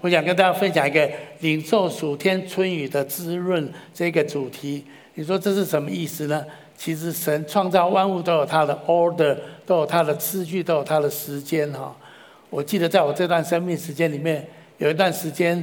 [0.00, 1.08] 我想跟大家分享一个
[1.40, 4.84] 领受暑天春雨的滋润这个主题。
[5.14, 6.44] 你说这是什么意思呢？
[6.76, 9.36] 其实神创造万物都有它的 order，
[9.66, 11.94] 都有它的次序，都有它的时间哈。
[12.48, 14.46] 我记得在我这段生命时间里面，
[14.78, 15.62] 有一段时间，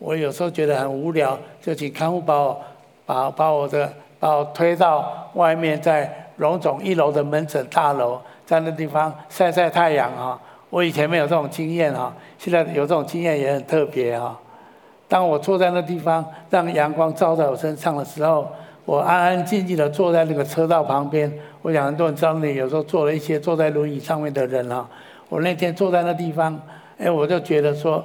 [0.00, 2.60] 我有时候觉得很无聊，就请看护把我
[3.06, 10.40] 把把我的把我推到外面，在荣总一楼的门诊大楼，在那地方晒晒太阳哈。
[10.68, 14.38] 我以前没有这种经验哈，现在有这种经验也很特别哈。
[15.08, 18.48] 当我坐在那地方，让阳光照在我身上的时候，
[18.84, 21.32] 我安安静静的坐在那个车道旁边。
[21.62, 24.88] 我想很多人知道，你有时候坐了一些坐在轮椅上面的人哈。
[25.28, 26.60] 我那天坐在那地方，
[26.98, 28.04] 哎，我就觉得说，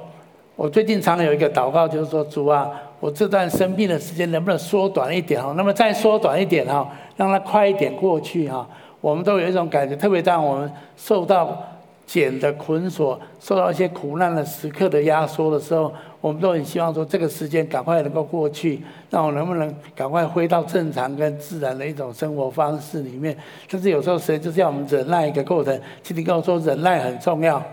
[0.54, 5.52] 我最近常有一个祷告，就是说主啊，我这段生病的时间能不能缩短一点哈？
[5.56, 8.64] 那么再缩短一点哈，让它快一点过去哈。
[9.00, 11.60] 我们都有一种感觉，特别当我们受到。
[12.12, 15.90] 茧的捆锁，受到一些苦难的时刻的压缩的时候，
[16.20, 23.34] 我们都很希望说这个时间赶快能够过去，那我能不能赶快回到正常跟自然的一种生活方式里面？
[23.70, 25.80] 但是有时候神就是要我们忍耐一个过程。
[26.02, 27.64] 请你跟我说，忍耐很重要。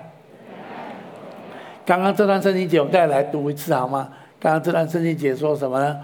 [1.85, 4.07] 刚刚这段圣经节，我们再来读一次好吗？
[4.39, 5.99] 刚刚这段圣经节说什么呢？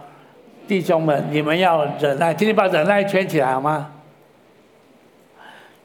[0.68, 3.92] 弟兄们，你们要忍耐，请你把忍耐圈起来好吗？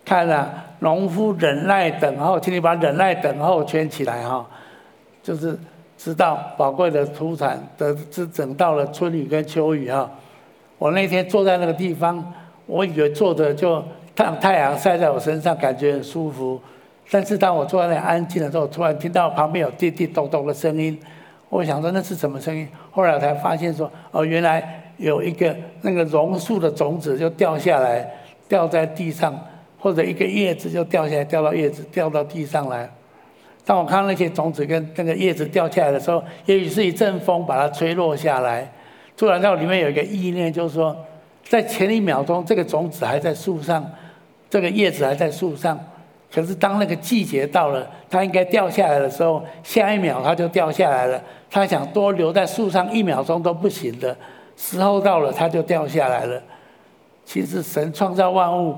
[0.04, 0.64] 看了。
[0.80, 4.46] 农夫忍耐等候，请你把忍耐等候圈起来哈，
[5.22, 5.58] 就是
[5.96, 10.10] 知道宝贵的土产的，是等到了春雨跟秋雨哈。
[10.78, 12.32] 我那天坐在那个地方，
[12.66, 13.82] 我以为坐着就
[14.16, 16.60] 让太阳晒在我身上，感觉很舒服。
[17.10, 20.98] 但是当我坐在那里安静的时候，突然听到旁边有滴滴咚咚的声音，
[21.50, 22.66] 我想说那是什么声音？
[22.90, 28.08] 后来我才发现说，哦，原来有一个那个榕树的种子就掉下来，
[28.48, 29.38] 掉在地上。
[29.80, 32.88] 或者一个叶子就掉下来，掉到叶子掉到地上来。
[33.64, 38.70] 当我看到那些种子跟那个叶子掉下来的时候，也许是一阵风把它吹落下来。
[39.16, 40.96] 突然在我里面有一个意念，就是说，
[41.44, 43.84] 在前一秒钟这个种子还在树上，
[44.48, 45.78] 这个叶子还在树上，
[46.32, 51.22] 可是当那个季节到了，它应该掉下来的时候，下一秒它就掉下来了。
[51.50, 54.16] 它想多留在树上一秒钟都不行的，
[54.56, 56.42] 时候到了它就掉下来了。
[57.24, 58.74] 其实神创造万物。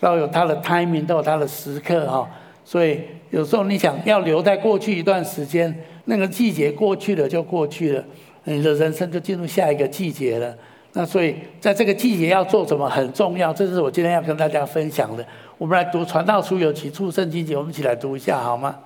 [0.00, 2.28] 都有它的 timing，都有它的时刻哈，
[2.64, 3.00] 所以
[3.30, 5.72] 有时候你想要留在过去一段时间，
[6.06, 8.04] 那个季节过去了就过去了，
[8.44, 10.56] 你的人生就进入下一个季节了。
[10.94, 15.24] 那所以在这个季节要做什么很重要，这是我今天要跟大家分享的。
[15.56, 18.76] 我们来读《传道书》有几处圣经节，我们一起来读一下好吗？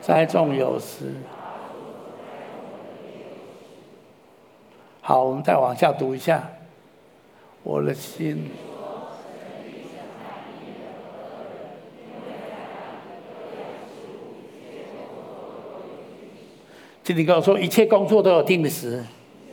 [0.00, 1.12] 栽种有时，
[5.02, 6.42] 好，我们再往下读一下。
[7.68, 8.48] 我的心，
[17.04, 19.04] 请你跟我说，一切工作都有定时。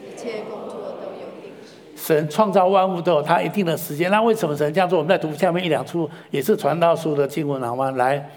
[0.01, 1.73] 一切工作都有定时。
[1.97, 4.97] 神创造万物都有他一定的时间，那为什么神这样做？
[4.99, 7.91] 我们在读下面一两处，也是传道书的经文，好吗？
[7.91, 8.29] 来，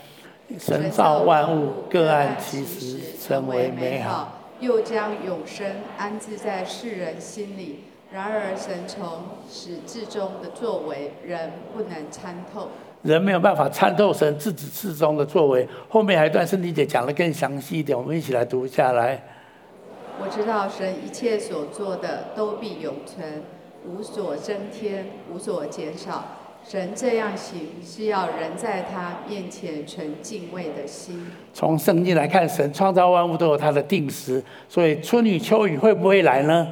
[0.58, 5.64] 神造万物各按其时，成为美好，又将永生
[5.96, 7.84] 安置在世人心里。
[8.10, 9.06] 然而，神从
[9.50, 12.68] 始至终的作为，人不能参透。
[13.02, 15.68] 人没有办法参透神自始至终的作为。
[15.90, 19.22] 后面还有一段圣经姐讲的更详细一点，我们一起来读下来。
[20.20, 23.42] 我知道神一切所做的都必永存，
[23.86, 26.24] 无所增添，无所减少。
[26.66, 31.30] 神这样行，是要人在他面前存敬畏的心。
[31.52, 36.66] 从圣经来看，神创造万物都有他的定时，所以春雨秋雨会不会来呢？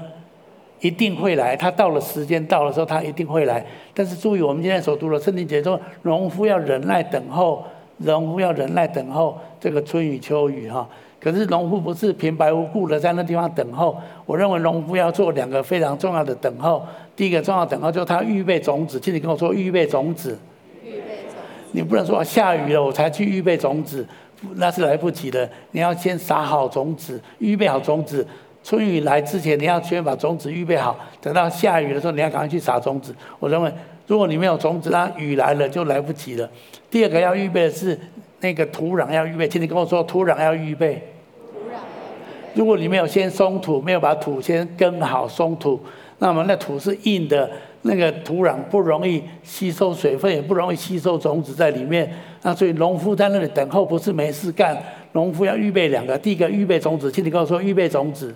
[0.81, 3.65] 一定会来，他到了时间到了时候，他一定会来。
[3.95, 7.65] 但是注意，我们今天所读的圣经节说，农夫要忍耐等候，
[7.99, 10.87] 农夫要忍耐等候这个春雨秋雨哈。
[11.19, 13.97] 可是农夫不是平白无故的在那地方等候。
[14.27, 16.85] 我认为农夫要做两个非常重要的等候。
[17.17, 20.39] 第一个重要等候就是他预备种子，请你跟我说预备种子。
[20.85, 21.37] 预备种子。
[21.73, 24.07] 你不能说下雨了我才去预备种子，
[24.57, 25.49] 那是来不及的。
[25.71, 28.25] 你要先撒好种子，预备好种子。
[28.67, 33.15] 春雨来之前，你要先把种子预备好，等到下雨的时候，你要赶快去撒种子。
[33.39, 33.73] 我认为，
[34.09, 36.51] 如果你没有种子，那雨来了就来不及了。
[36.91, 37.97] 第二个要预备的是
[38.41, 40.95] 那个土壤要预备，请你跟我说，土壤要预备。
[41.53, 41.79] 土壤。
[42.55, 45.81] 如果你没有先松土，没有把土先耕好松土，
[46.19, 47.49] 那么那土是硬的，
[47.83, 52.13] 那个土壤不容易吸收水分，也不容易吸收种子在里面。
[52.43, 54.77] 那所以农夫在那里等候不是没事干，
[55.13, 58.35] 农夫要预备两个，第一个预备种子，请你跟我说预备种子。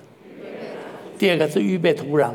[1.20, 2.30] 第二个是预备土壤，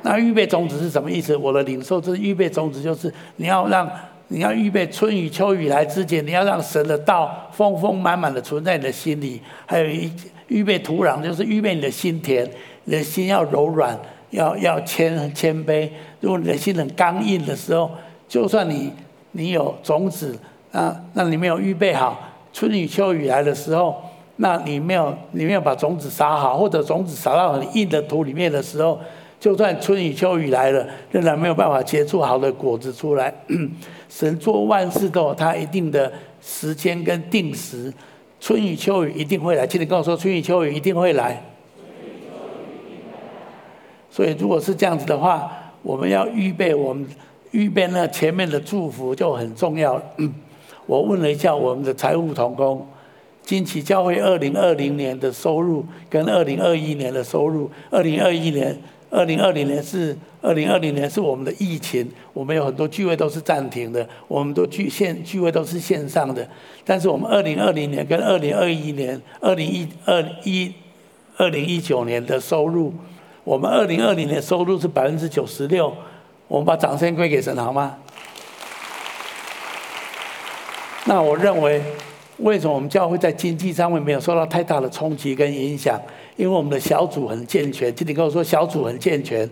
[0.00, 1.36] 那预备种子是什么意思？
[1.36, 3.86] 我的领受就是预备种子，就是你要让
[4.28, 9.38] 你要预备春雨秋雨来之前，你要让神的道丰丰满满的存在你的心里。
[9.66, 10.10] 还有一
[10.48, 12.48] 预备土壤，就是预备你的心田，
[12.84, 13.94] 你的心要柔软，
[14.30, 15.86] 要要谦谦卑。
[16.20, 17.90] 如果你的心很刚硬的时候，
[18.26, 18.90] 就算你
[19.32, 20.34] 你有种子
[20.72, 22.18] 啊，那你没有预备好，
[22.54, 24.02] 春雨秋雨来的时候，
[24.42, 28.98] 那你没有你没有把种子撒好，或者种子撒到很硬的土里面的时候。
[29.38, 33.32] 就算春雨秋雨来了，仍然没有办法结出好的果子出来。
[34.06, 37.90] 神做万事都有他一定的时间跟定时，
[38.38, 39.66] 春雨秋雨一定会来。
[39.66, 41.42] 请你跟我说，春雨秋雨一定会来。
[44.10, 45.50] 所以，如果是这样子的话，
[45.82, 47.06] 我们要预备，我们
[47.52, 49.98] 预备那前面的祝福就很重要。
[50.84, 52.86] 我问了一下我们的财务同工，
[53.42, 58.80] 金旗教会二零二零年的收入跟二零二一年的收入，二零二一年。
[59.12, 66.48] 二零二零年是二零二零年是我们的疫情，我们有很多聚会都是暂停的，我们都聚线聚会都是线上的。
[66.84, 70.72] 但是我们二零二零年跟二零二一年、二零一二一、
[71.36, 72.94] 二零一九年的收入，
[73.42, 75.92] 我们二零二零年收入是百分之九十六。
[76.46, 77.96] 我们把掌声归给神好吗？
[81.06, 81.82] 那我认为，
[82.42, 86.00] 为什么我们教会在经济上面没有受到太大的冲击跟影响？
[86.36, 89.48] 因为我们的小组很健全，请你跟我说小组很健全。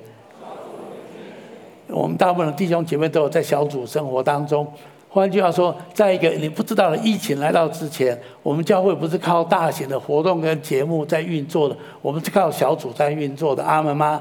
[1.88, 4.66] 我们大部分的弟兄姐妹都有在小组生活当中。
[5.10, 13.62] 换句话说，在一个你不知道的疫情来到之前，我们教会不是靠大型的活动跟节目在运作的，我们是靠小组在运作的。
[13.62, 14.20] 阿门吗？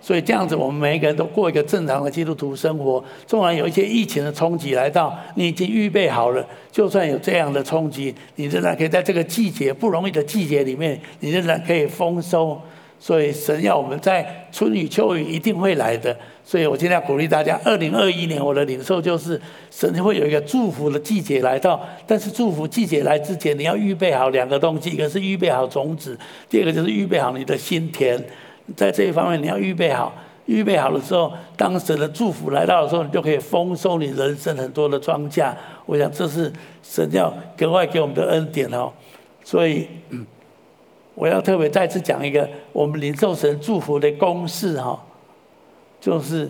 [0.00, 3.02] 所以这样子，我们每一个人都过一个正常的基督徒生活。
[3.26, 6.46] 纵然有一些疫情的冲击来到，你已经预备好了。
[6.70, 12.60] 就算有这样的冲击，你仍然可以在这个季节不容易的季节里面，你仍然可以丰收。
[12.98, 16.16] 所以神要我们在春雨秋雨一定会来的。
[16.42, 19.38] 所以我今天要鼓励大家，二零二一年我的领受就是，
[19.70, 21.78] 神会有一个祝福的季节来到。
[22.06, 26.16] 但是祝福季节来之前，你要预备好两个东西，一个是预备好种子，
[26.48, 28.18] 第二个就是预备好你的心田。
[28.74, 30.12] 在这一方面，你要预备好。
[30.46, 35.52] 预备好的时候，当神的祝福来到的时候，你就可以丰收你人生很多的庄稼。
[35.86, 36.52] 我想这是
[36.84, 38.92] 神要格外给我们的恩典哦。
[39.42, 39.88] 所以，
[41.16, 45.04] 我要特别再次讲一个我们领受神祝福的公式哈，
[46.00, 46.48] 就是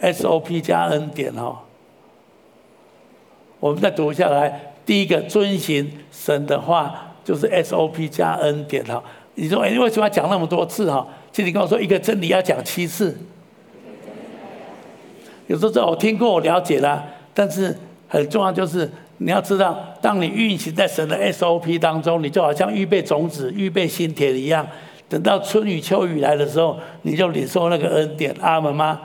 [0.00, 1.62] SOP 加恩典哈。
[3.60, 9.04] 我们再读下来，第一个遵循神的话，就是 SOP 加恩典哈。
[9.34, 11.06] 你说，哎，为什么要讲那么多次哈？
[11.32, 13.18] 其实你跟我说，一个真理要讲七次。
[15.46, 17.76] 有时候我听过，我了解了，但是
[18.08, 24.66] 很重要就是你要知道，当你运行在神的 SOP 当中，你就好像预备种子、预备心田一样。
[25.08, 28.34] 等到春雨秋雨来的时候，你就领受那个恩典。
[28.40, 29.00] 阿门吗？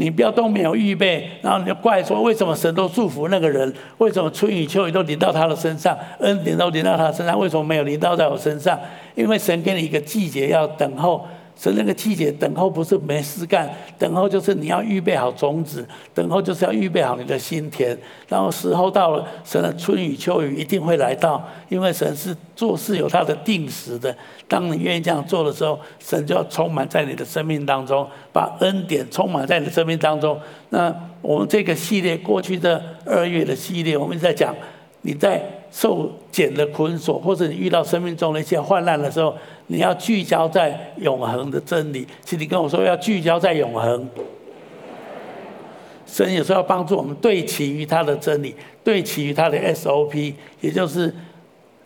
[0.00, 3.70] 你不要都没有预备，然后你就怪说，为什么神都祝福那个人？
[3.98, 7.38] 为什么春雨秋雨都淋到他的身上，恩典都淋到他身上？
[7.38, 8.80] 为什么没有淋到在我身上？
[9.14, 11.28] 因为神给你一个季节要等候。
[11.60, 17.94] 神那个季节等候不是没事干，等候就是你要预备好种子，等候就是要预备好你的心田，
[18.28, 24.16] 然后时候到了，神的春雨秋雨一定会来到，因为神是做事有他的定时的。
[24.48, 30.40] 当你愿意这样做的时候，神就要充满在你的生命当中，把恩典充满在你的生命当中。
[30.70, 30.90] 那
[31.20, 34.54] 我们这个系列过去的二月的系列，我们一直在讲，
[35.02, 39.34] 你在受茧的捆锁，或者你遇到生命中的一些患难的时候。
[39.72, 44.08] 你要聚焦在永恒的真理，请你跟我说要聚焦在永恒。
[46.04, 51.14] 神有时候要帮助我们对齐于他的真理，对齐于他的 SOP，也就是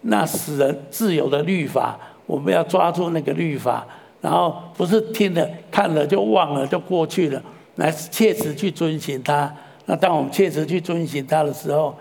[0.01, 1.99] 那使人自由的律法。
[2.25, 3.87] 我们要抓住那个律法，
[4.23, 7.43] 然后不是听了看了就忘了就过去了，
[7.77, 9.55] 来切实去遵循它。
[9.85, 11.95] 那当我们切实去遵循它的时候，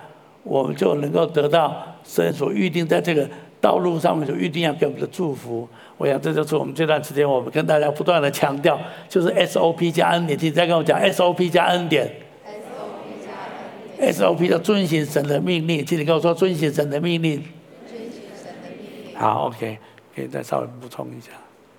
[0.44, 3.28] 我们就能够得到神所预定在这个。
[3.64, 5.66] 道路上面就一定要给我们的祝福，
[5.96, 8.78] 我想这就是我们这段时间我们跟大家不断的强调，
[9.08, 10.38] 就是 SOP 加恩典。
[10.38, 12.06] 请你再跟我讲 SOP 加恩典。
[12.46, 14.14] SOP 加恩典。
[14.14, 17.42] SOP 就遵行神的命令，请你跟我说遵行神的命令。
[17.88, 19.18] 遵行神的命令。
[19.18, 19.78] 好，OK，
[20.14, 21.30] 可以再稍微补充一下。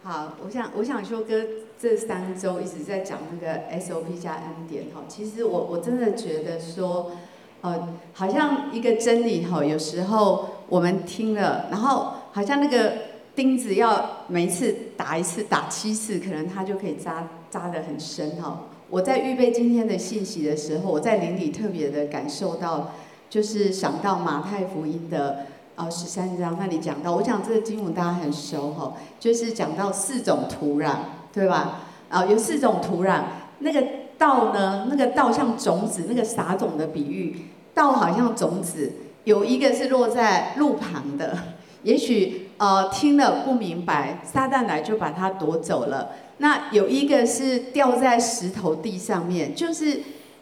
[0.03, 1.35] 好，我想我想说，哥
[1.79, 7.11] 这三周一直在讲那个 SOP 加恩典哈，其实我我真的觉得说。
[7.65, 12.93] 呃，好像一个真理哈，有时候我们听了，然后好像那个
[13.35, 18.65] 钉子要每一次打一次，打七次，可能它就可以扎扎得很深哈。
[18.91, 22.91] 我在预备今天的信息的时候，我在灵里特别的感受到，
[23.31, 30.97] 就是想到马太福音的呃十三章那里讲到，我讲这个经文大家很熟哈，就是讲到四种土壤，
[31.33, 31.81] 对吧？
[32.11, 33.23] 啊，有四种土壤，
[33.61, 33.83] 那个。
[34.17, 38.93] 稻呢，那个稻像种子，那个撒种的比喻，稻好像种子，
[39.25, 41.37] 有一个是落在路旁的，
[41.83, 46.13] 也许呃听了不明白，撒旦来就把它夺走了。
[46.39, 50.01] 那有一个是掉在石头地上面，就是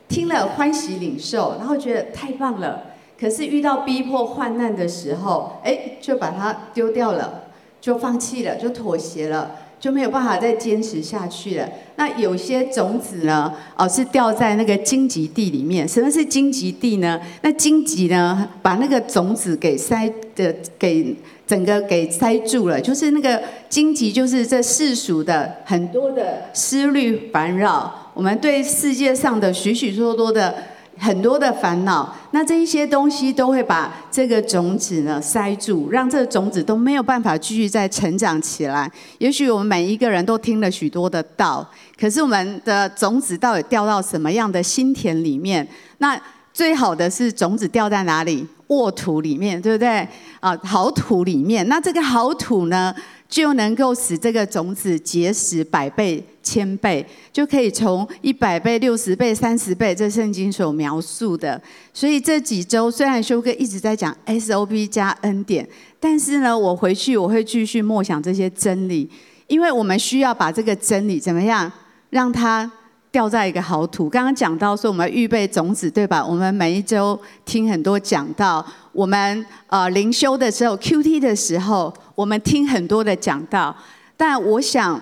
[0.09, 2.85] 听了欢喜领受，然后觉得太棒了，
[3.19, 7.45] 可是遇到逼迫患难的时候，哎，就把它丢掉了，
[7.81, 9.57] 就放弃了，就妥协了。
[9.83, 11.69] 就没有办法再坚持下去了。
[11.97, 15.87] 那有些种子呢，哦，是掉在那个荆棘地里面。
[15.89, 17.21] 什么是荆棘地呢？
[17.41, 21.17] 那荆棘呢，把那个种子给塞的，给
[21.49, 22.81] 整个给塞住了。
[22.81, 28.13] 就是那个荆棘，就是这世俗的很多的思虑烦扰。
[28.15, 30.55] 我们对世界上的许许多多的。
[31.03, 38.89] 很多的烦恼，那这一些东西都会把这个种子呢塞住，让这个种子都没有办法继续再成长起来。
[39.19, 41.69] 也许我们每一个人都听了许多的道，
[41.99, 45.67] 可是我们的种子到底掉到什么样的心田里面？
[45.99, 46.17] 那
[46.53, 48.47] 最好的是种子掉在哪里？
[48.69, 50.07] 沃土里面，对不对？
[50.39, 51.67] 啊，好土里面。
[51.67, 52.95] 那这个好土呢？
[53.29, 61.61] 就能够使这个种子结实百倍、千倍，就可以从一百倍、六十倍、三十倍，这圣经所描述的。
[61.95, 65.69] 所以这几周虽然修哥一直在讲 SOP 加恩典，
[66.01, 69.11] 但是呢，我回去我会继续默想这些真理，
[69.47, 71.71] 因为我们需要把这个真理怎么样
[72.11, 72.71] 让它。
[73.13, 74.09] 掉在一个好土。
[74.09, 76.25] 刚刚讲到说，我们预备种子，对吧？
[76.25, 83.77] 我们每一周听很多讲道，我们呃灵修的时候，QT 的时候，我们听很多的讲道。
[84.17, 84.99] 但我想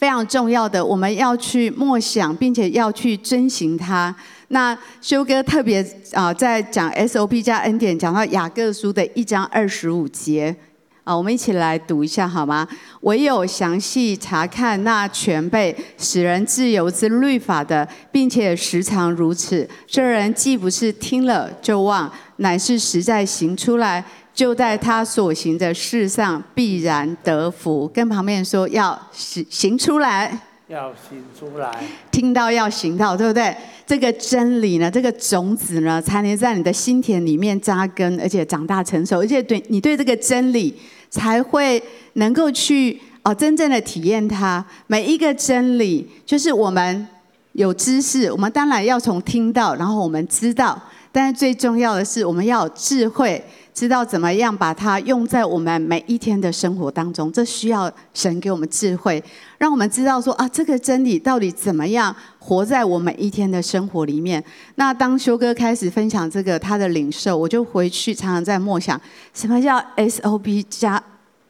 [0.00, 4.14] 非常重要的，我们要去默想，并且要去遵行它。
[4.48, 10.56] 那修哥特别啊、在讲 SOP 加恩典，讲到雅各书的一章二十五节。
[11.04, 12.66] 啊，我们一起来读一下好吗？
[13.02, 24.02] 唯有详细查看那全备使人自由之律法的，并且时常如此，这人既不是听了就忘，乃是实在行出来，
[24.40, 27.86] 就在他所行的事上必然得福。
[27.88, 30.34] 跟旁边说要行行出来，
[30.66, 31.70] 要行出来，
[32.10, 33.54] 听到要行到，对不对？
[33.86, 40.74] 这个真理呢，这个种子呢，才能在你的心田里面扎根，而且长大成熟，而且对你对这个真理。
[41.10, 41.82] 才会
[42.14, 44.64] 能够去哦，真正的体验它。
[44.86, 47.06] 每一个真理，就是我们
[47.54, 50.80] 有知识，我们当然要从听到，然后我们知道。
[51.10, 53.44] 但是最重要的是，我们要有智慧，
[53.80, 57.32] 知道怎么样把它用在我们每一天的生活当中。
[57.32, 59.24] 这需要神给我们智慧，
[59.56, 64.44] 让我们知道说啊，这个真理到底怎么样活在我每一天的生活里面。
[64.74, 69.00] 那当修哥开始分享这个他的领受，我就回去常常在默想，
[69.32, 71.02] 什么叫 S O B 加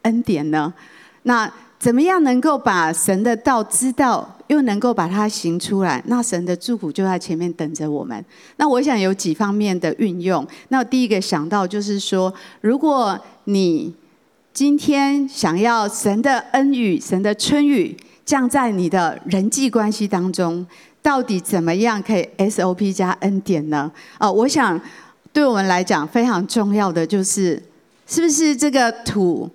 [0.03, 0.73] 恩典呢？
[1.25, 4.37] 那怎么样能够把神的道知道？
[4.49, 8.23] 又能够把它行出来，那神的祝福就在前面等着我们。
[8.57, 10.45] 那我想有几方面的运用。
[10.69, 13.95] 那第一个想到就是说，如果你
[14.53, 20.67] 今天想要神的恩雨、神的春雨降在你的人际关系当中，
[21.01, 23.91] 到底怎么样可以 SOP 加恩典呢？
[24.19, 24.79] 哦，我想
[25.33, 27.63] 对我们来讲非常重要的就是，
[28.09, 29.49] 是不是这个土？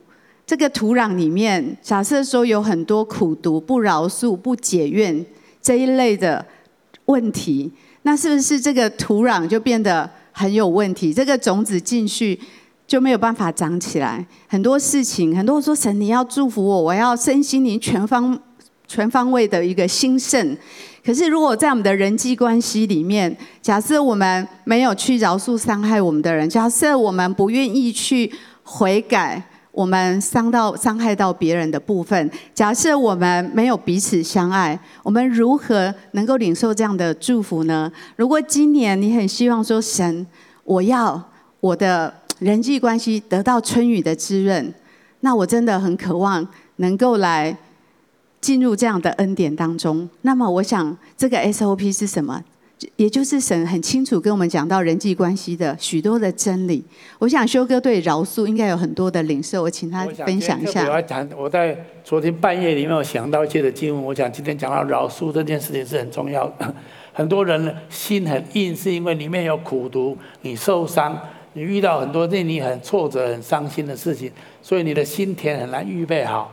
[0.46, 5.26] 这个土壤里面，假设说有很多苦毒、不饶恕、不解怨
[5.60, 6.46] 这一类的
[7.06, 7.72] 问题，
[8.04, 11.12] 那是不是这个土壤就变得很有问题？
[11.12, 12.40] 这个种子进去
[12.86, 14.24] 就没有办法长起来。
[14.48, 18.40] 很多事情，很多人说神，你要祝福我，我要身心灵全方
[18.88, 20.56] 全方位的一个兴盛。
[21.04, 29.44] 可是如果在我们的人际关系里面，假设我们没有去饶恕伤害我们的人，假设我们不愿意去悔改。
[29.76, 37.92] 我们伤到伤害到别人的部分，假设我们没有彼此相爱，我们如何能够领受这样的祝福呢？
[38.16, 40.26] 如果今年你很希望说神，
[40.64, 41.22] 我要
[41.60, 44.74] 我的人际关系得到春雨的滋润，
[45.20, 47.58] 那我真的很渴望能够来
[48.40, 50.10] 进入这样的恩典当中。
[50.22, 52.42] 那么，我想这个 SOP 是什么？
[52.98, 56.84] 也就是神很清楚跟我们讲到人际关系的许多的真理。
[57.20, 60.86] 我想修哥对饶恕应该有很多的领受，我请他分享一下。
[60.88, 66.76] 我要讲，我在昨天半夜里面我想到一些的经文，我想今天讲到饶恕这件事情是很重要的。
[67.14, 71.18] 很多人心很硬，是因为里面有苦毒，你受伤，
[71.54, 74.30] 你遇到很多令你很挫折、很伤心的事情，
[74.62, 76.52] 所以你的心田很难预备好。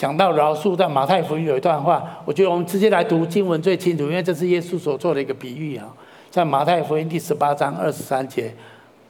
[0.00, 5.86] 讲到饶恕，在马太福音有一段话，我觉得我们直接来读经文最清楚，因为这是耶稣所做的一个比喻啊。
[6.30, 8.50] 在马太福音第十八章二十三节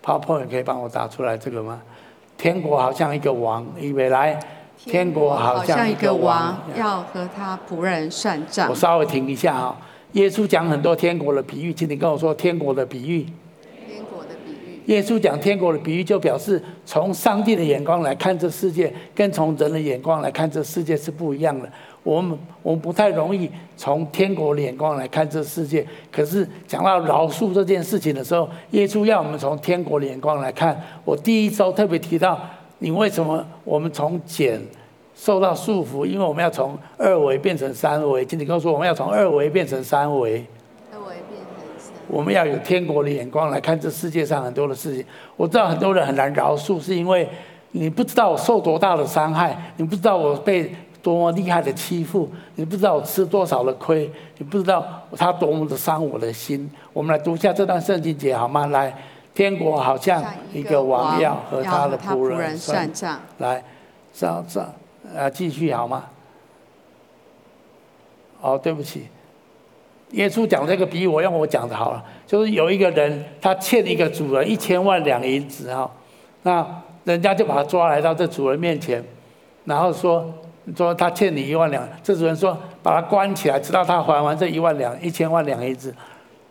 [0.04, 1.80] ，PowerPoint 可以帮我打出来这个吗？
[2.36, 4.36] 天国好像一个王，以为来，
[4.84, 8.68] 天国好像一个王，要和他仆人算账。
[8.68, 9.76] 我稍微停一下啊，
[10.14, 13.24] 耶稣讲很多天国的比喻，请你跟我说天国的比喻。
[14.86, 21.70] 耶稣讲天国的比喻，就表示从上帝的眼光来看这世界，跟从人的眼光来看这世界是不一样的。
[22.02, 25.86] 我们我们不太容易从天国的眼光来看这世界。
[26.10, 30.80] 可是讲到饶恕这件事情的时候，耶稣要我们从天国的眼光来看。
[31.04, 32.40] 我第一周特别提到，
[32.78, 34.58] 你为什么我们从茧
[35.14, 38.24] 受到束缚，因为我们要从二维变成三维。
[38.24, 40.42] 请你跟我，我们要从二维变成三维。
[42.10, 45.04] 我们要有天国的眼光来看这世界上很多的事情。
[45.36, 47.28] 我知道很多人很难饶恕，是因为
[47.70, 54.84] 你不知道我受多大的伤害，你不知道我被多么厉害的欺负，你不知道我吃多少的亏，你不知道
[55.16, 56.68] 他多么的伤我的心。
[56.92, 58.66] 我们来读一下这段圣经节好吗？
[58.66, 58.92] 来，
[59.32, 63.20] 天国好像一个王要和他的仆人算账。
[63.38, 63.62] 来，
[64.12, 64.70] 上上。
[65.14, 66.04] 呃，继续好吗？
[68.40, 69.08] 哦，对不起，
[70.10, 72.04] 耶稣讲这个比喻，我用我讲的好了。
[72.26, 75.90] 就是有一个人，他欠一个主人一千万两银子哈，
[76.42, 76.66] 那
[77.04, 79.02] 人家就把他抓来到这主人面前，
[79.64, 80.32] 然后说
[80.76, 85.94] 说他欠你一万两，这主人说把他关起来，直到他还完这一万两一千万两银子。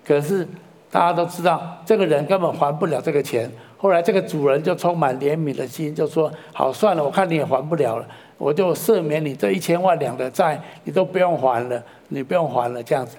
[0.06, 0.48] 可是
[0.90, 3.50] 大家都知道，这个人根本还不了这个钱。
[3.78, 8.06] 后来这个主人就充满怜悯的心，就说：好，算了，我看你也还不了了。
[8.38, 13.18] 我就赦免你这一千万两的债，你都不用还了，你不用还了这样子。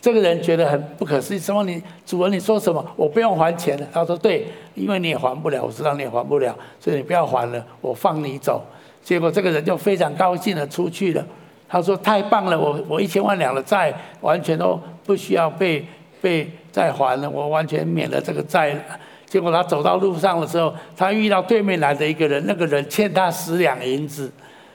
[0.00, 2.84] 这个人觉得很不可思议，什么你主人你说什么？
[2.96, 3.86] 我不用还钱了。
[3.92, 8.64] 他说对，因为你也还不了，我知道你也还不了，所以你不要还了，我放你走。
[9.02, 11.24] 结果这个人就非常高兴的出去了。
[11.68, 15.84] 他说太棒了，我我一千万两的债完全都不需要被
[16.20, 18.80] 被再还了，我完全免了这个债了。
[19.26, 24.30] 结果他走到路上的时候，他遇到对面来的一个人，那个人欠他十两银子。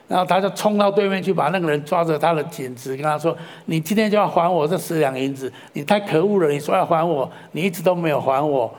[0.08, 3.36] 然后他就冲到对面去，把那个人抓着他的颈子，跟他说
[3.66, 5.52] ：“你今天就要还我这十两银子！
[5.74, 6.50] 你太可恶了！
[6.50, 8.74] 你说要还我，你一直都没有还我。”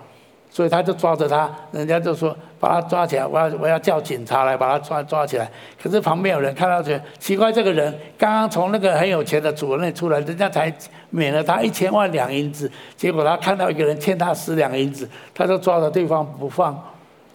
[0.50, 5.48] 所以他就抓着他，人家就说：“把他抓起来，我要我要叫警察来把他抓抓起来。”
[5.80, 10.72] 可是旁边有人看到觉得奇怪，这个人刚刚从那个很有钱的主人那里出来，人家才
[11.10, 16.82] 免了他一千万两银子，结果他看到一个人欠他十两银子，他就抓着对方不放。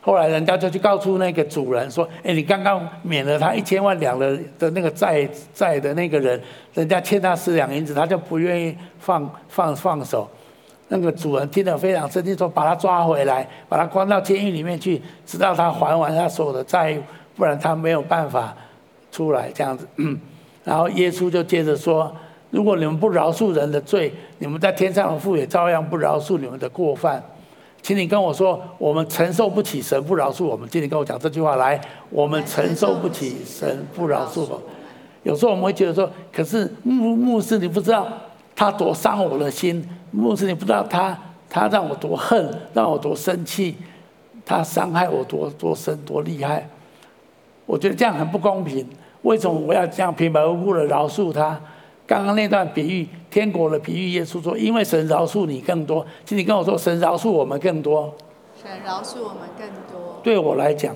[0.05, 6.37] 后来人家就去告诉那个主人说：“哎，你刚刚免了他一千万两的的那个债债的那个人，
[6.73, 10.29] 人家欠他十两银子，他就不愿意放放放手。”
[10.89, 17.01] 那个主人听得非常生气，说：“把他抓回来，把他关到监狱里面去，直到他还完他所有的债务，
[17.37, 18.53] 不然他没有办法
[19.09, 19.87] 出来。”这样子，
[20.65, 22.13] 然后耶稣就接着说
[22.51, 27.23] ：“如果你们不饶恕人的罪，你们在天上的父也照样不饶恕你们的过犯。”
[27.83, 30.67] 请你跟我说，我们承受不起神不饶恕我们。
[30.69, 34.59] 请你跟我讲这句话来，我们承受不起神不饶恕我们。
[35.23, 38.07] 有时候我们会觉得说，可是牧牧师你不知道
[38.55, 41.17] 他多伤我的心，牧师你不知道他
[41.49, 43.75] 他让我多恨，让我多生气，
[44.45, 46.65] 他伤害我多多深多厉害。
[47.65, 48.87] 我觉得这样很不公平。
[49.23, 51.59] 为什么我要这样平白无故的饶恕他？
[52.05, 58.13] 刚刚那段比喻，天国的比喻，耶稣说：“因为神饶恕你更多，请你跟我说，神饶恕我们更多。”
[58.61, 60.19] 神饶恕我们更多。
[60.21, 60.95] 对我来讲，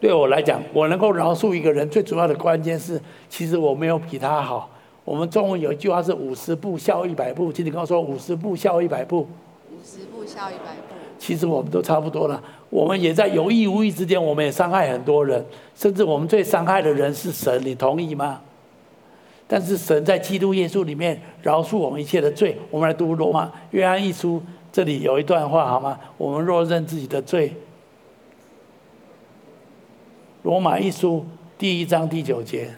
[0.00, 4.70] 对我来讲，我能够饶恕一个人，最主要的关键是，其实我没有比他好。
[5.04, 9.26] 我们中文有一句话是“五十步笑一百步”，请你跟我说，“五十步笑一百步”。
[9.72, 10.94] 五十步笑一百步。
[11.18, 15.44] 其实我们都差不多了，我们也在有意无意之间，我们也伤害很多人，
[15.74, 18.40] 甚至我们最伤害的人是神，你同意吗？
[19.54, 22.58] 但是神在基督耶稣里面饶恕我们一切的罪。
[22.72, 25.96] 我们来读罗马约翰一书，这里有一段话好吗？
[26.18, 27.54] 我们若认自己的罪，
[30.42, 31.24] 罗马一书
[31.56, 32.68] 第一章第九节，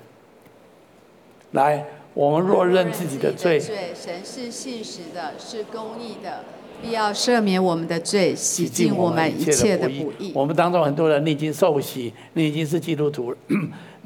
[1.52, 6.44] 来，我们若认自己的罪，神是信实的，是公义的，
[6.82, 10.30] 必要赦免我们的罪，洗净我们一切的不义。
[10.34, 13.38] 我们当中很多人，你已经受洗，你已经是基督徒了。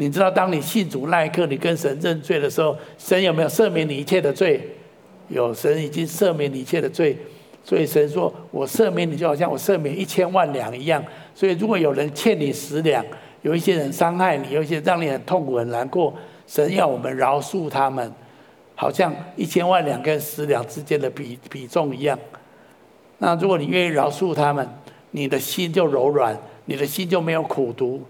[0.00, 4.58] 你知道，当你信主那一刻，你跟神认罪的时候，神有没有赦免你一切的罪？
[5.28, 7.14] 有，神已经赦免你一切的罪。
[7.62, 11.04] 所以神说：“我赦免你，就好像我赦免一千万两一样。”
[11.36, 13.04] 所以，如果有人欠你十两，
[13.42, 16.14] 有一些人伤害你，有一些让你很痛苦、很难过，
[16.46, 18.10] 神要我们饶恕他们，
[18.74, 22.18] 好像一千万两跟十两之间的比比重一样。
[23.18, 24.66] 那如果你愿意饶恕他们，
[25.10, 26.34] 你的心就柔软，
[26.64, 28.02] 你的心就没有苦毒。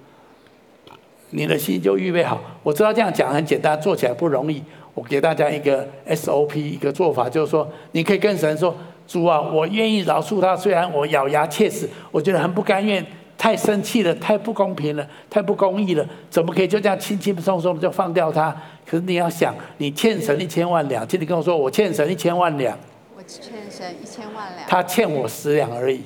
[1.31, 2.41] 你的心就预备好。
[2.63, 4.63] 我知道这样讲很简单，做起来不容易。
[4.95, 13.05] 我给大家一个 SOP，一个做法，就是说，你可以跟神说：“主啊，我愿意饶恕他，虽然我咬牙切齿，我觉得很不甘愿
[13.39, 18.55] 太生气了，太不公平了，太不公义了，怎么可以就这样轻轻松松的就放掉他？
[18.85, 22.77] 可是你要想，你欠神一千万两，请你跟我说，我欠神一千万两。
[23.17, 23.41] 我欠
[23.71, 24.69] 神一千万两。
[24.69, 26.03] 他欠我十两而已。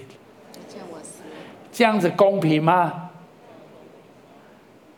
[0.68, 1.42] 欠我十两。
[1.72, 3.03] 这样子公平吗？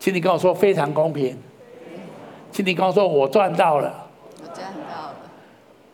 [0.06, 1.36] 请你跟我说非常公平。
[2.52, 4.06] 请你跟我说我赚到了。
[4.40, 5.16] 我赚到了。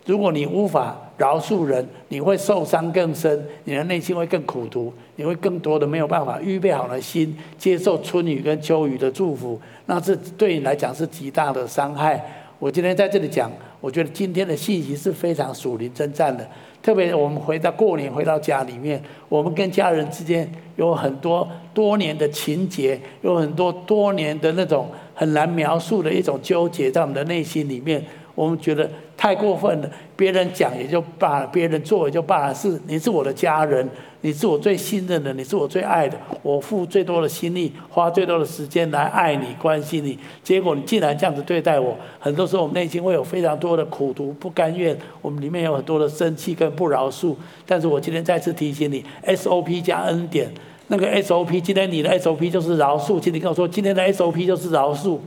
[0.04, 0.94] 如果你无法。
[1.18, 12.20] 饶恕人，你会受伤更深，你的内心会更苦毒，你会更多的没有办法预备好了心接受春雨跟秋雨的祝福，那这对你来讲是极大的伤害。
[12.58, 13.48] 我今天在这里讲，
[13.80, 16.44] 我觉得今天的信息是非常属灵征战的，
[16.82, 28.04] 特别我们回到过年回到家里面，我们跟家人之间有很多多年的情结，有很多多年的那种很难描述的一种纠结在我们的内心里面。
[28.34, 32.54] 我们觉得太过分了，别人讲也就罢了，别人做也就罢了。
[32.54, 33.86] 是，你是我的家人，
[34.22, 40.18] 你是我最信任的，你是我最爱的，我付最多的心力，花最多的时间来爱你、关心你。
[40.42, 47.36] 结果你竟然这样子对待我，很多时候我们内心会有非常多的苦毒、不甘愿，我们里面有很多的生气跟不饶恕。
[47.66, 50.50] 但是我今天再次提醒你，SOP 加恩典，
[50.88, 55.18] 那个 SOP，今天你的 SOP 就是饶恕，请你跟我说，今天的 SOP 就是饶恕。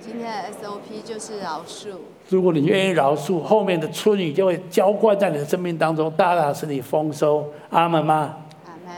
[0.00, 1.96] 今天的 SOP 就是饶恕。
[2.34, 7.46] 如果你愿意饶恕，后面的春雨就会浇灌在你的生命当中，大大使你丰收。
[7.70, 8.34] 阿门吗？
[8.66, 8.92] 阿门。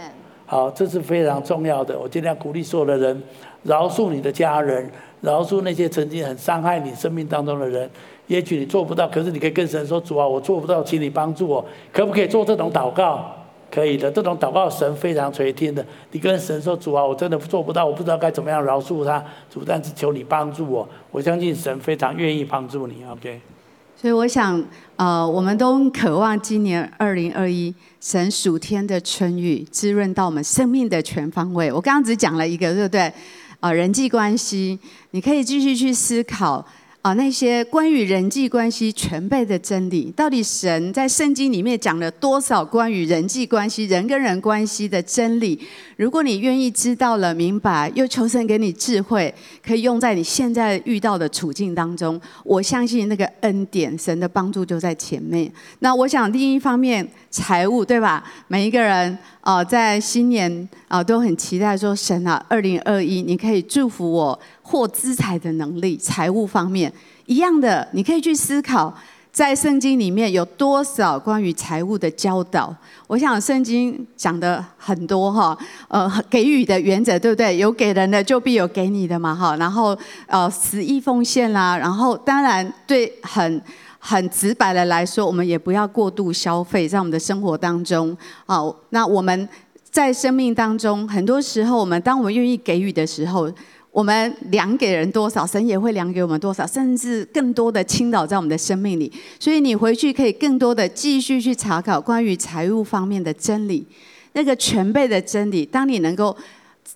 [0.47, 1.99] 好，这是非常重要的。
[1.99, 3.23] 我今天要鼓励所有的人，
[3.65, 7.91] 饶恕你的家人，饶恕那些曾经很伤害你生命当中的人。
[8.27, 13.36] 也许你做不到，可是你可以跟神说：“主啊，我做不到，请你帮助我。”可不可以做这种祷告？
[13.71, 15.85] 可以的，这种祷告神非常垂听的。
[16.13, 19.23] 你跟神说：“主啊，我真的做不到，我不知道该怎么样饶恕他。
[19.53, 20.89] 主，但是求你帮助我。
[21.11, 23.05] 我相信神非常愿意帮助你。
[23.11, 23.41] ”OK。
[24.01, 24.63] 所以我想，
[24.97, 31.73] 呃，我们都渴望今年二零二一神属天的春雨滋润到我们生命的全方位。
[31.73, 33.01] 我刚刚只讲了一个，对不对？
[33.61, 34.79] 啊、呃，人际关系，
[35.13, 36.65] 你可以继续去思考。
[37.07, 45.57] 啊，那些关于人际关系全备的真理，到底神在圣经里面讲了多少关于人际关系、人跟人关系的真理？
[45.97, 49.35] 如果你愿意知道了、明白，又求神给你智慧，
[49.67, 55.51] 可以用在你现在遇到的处境当中，我相信那个恩典、神的帮助就在前面。
[55.79, 58.23] 那我想另一方面，财务对吧？
[58.49, 64.39] 每一个人啊，在新年啊都很期待说，神啊，二零二一，你可以祝福我。
[64.69, 66.93] 获资财的能力，财务方面
[67.27, 68.93] 一样的，你可以去思考，
[69.37, 72.75] 在圣经里面有多少关于财务的教导。
[73.07, 75.55] 我想圣经讲的很多哈，
[75.89, 77.55] 呃，给予的原则对不对？
[77.59, 79.55] 有给人的就必有给你的嘛哈。
[79.57, 79.95] 然后
[80.27, 83.61] 呃，十一奉献啦，然后当然对很
[83.99, 88.17] 很直白的来说，我们也不要过度消费在我们的生活当中。
[88.47, 89.47] 好，那我们
[89.83, 93.53] 在生命当中，很多时候我们当我们愿意给予的时候。
[93.97, 99.11] 我们量给人多少，神也会量给我们多少，甚至更多的倾倒在我们的生命里。
[99.41, 103.87] 所以你回去可以更多的继续去查考关于财务方面的真理，
[104.35, 105.65] 那个全备的真理。
[105.65, 106.37] 当你能够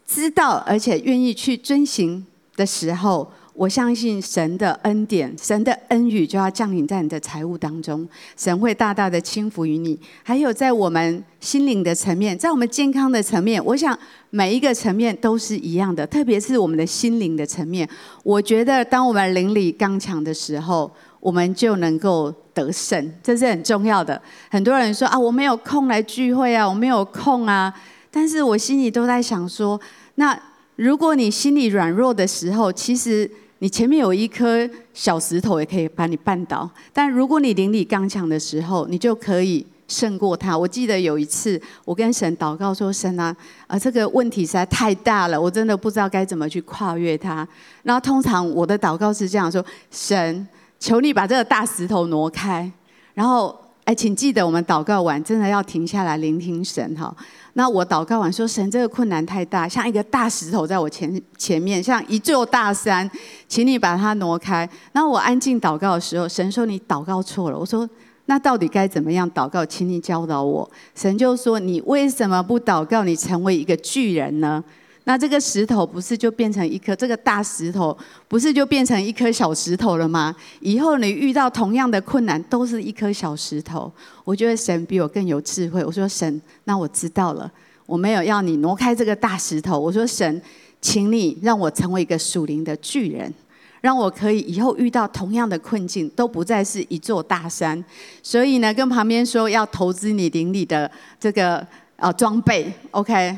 [0.06, 3.32] 知道而且愿意去遵行的时候。
[3.52, 9.98] 我相信神的恩典、神的恩雨就要降临在你的财务当中，神会大大的倾福于你。
[10.22, 13.98] 还有在我们心灵的层面，在我们健康的层面，我想
[14.30, 17.86] 每一个层面都是一样的，特别是我们的心灵的层面。
[18.22, 24.20] 我觉得当我们灵里刚强的时候，我们就能够得胜，这是很重要的。
[24.50, 27.74] 很多人说啊，我没有空来聚会啊，我没有空啊，
[28.10, 29.78] 但是我心里都在想说，
[30.14, 30.40] 那。
[30.80, 36.68] 如果你心里软弱的时候，其实你前面有一颗小石头也可以把你绊倒。
[36.90, 40.56] 但如果你灵里刚强的时候，你就可以胜过他。
[40.56, 47.46] 我记得有一次，我跟神祷告说：“神啊，啊这个问题实在太大了，我真的不知道该怎么去跨越它。”
[47.84, 49.62] 然后通常我的祷告是这样说
[49.92, 52.72] ：“神，求你把这个大石头挪开。”
[53.12, 57.14] 然后，哎，请记得我们祷告完真的要停下来聆听神哈。
[57.54, 63.10] 那我祷告完说：“神，这个困难太大，像一个大石头在我前前面，像一座大山，
[63.48, 67.88] 请你把它挪开。”然后我安静祷告的时候，神说：“你祷告错了。”我说
[68.26, 69.66] ：“那到底该怎么样祷告？
[69.66, 73.02] 请你教导我。”神就说：“你为什么不祷告？
[73.02, 74.62] 你成为一个巨人呢？”
[75.10, 77.96] 那这个石头不是就变成一颗这个大石头，
[78.28, 80.32] 不是就变成一颗小石头了吗？
[80.60, 83.92] 以后你遇到同样的困难，都是一颗小石头。
[84.22, 85.84] 我觉得神比我更有智慧。
[85.84, 87.50] 我说神，那我知道了，
[87.86, 89.76] 我没有要你挪开这个大石头。
[89.76, 90.40] 我说神，
[90.80, 93.34] 请你让我成为一个属灵的巨人，
[93.80, 97.84] 让我可以以后遇到同样的困境，都不再是一座大山。
[98.22, 103.36] 所以呢，跟旁边说要投资你灵里的这个呃装备，OK。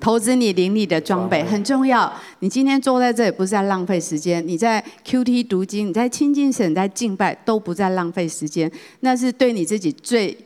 [0.00, 2.12] 投资你灵里的装备很重要。
[2.40, 10.36] 你今天坐在这里不是在浪费时间，你在 QT 读经，你在亲近神，在敬拜都不在浪费时间，那是对你自己最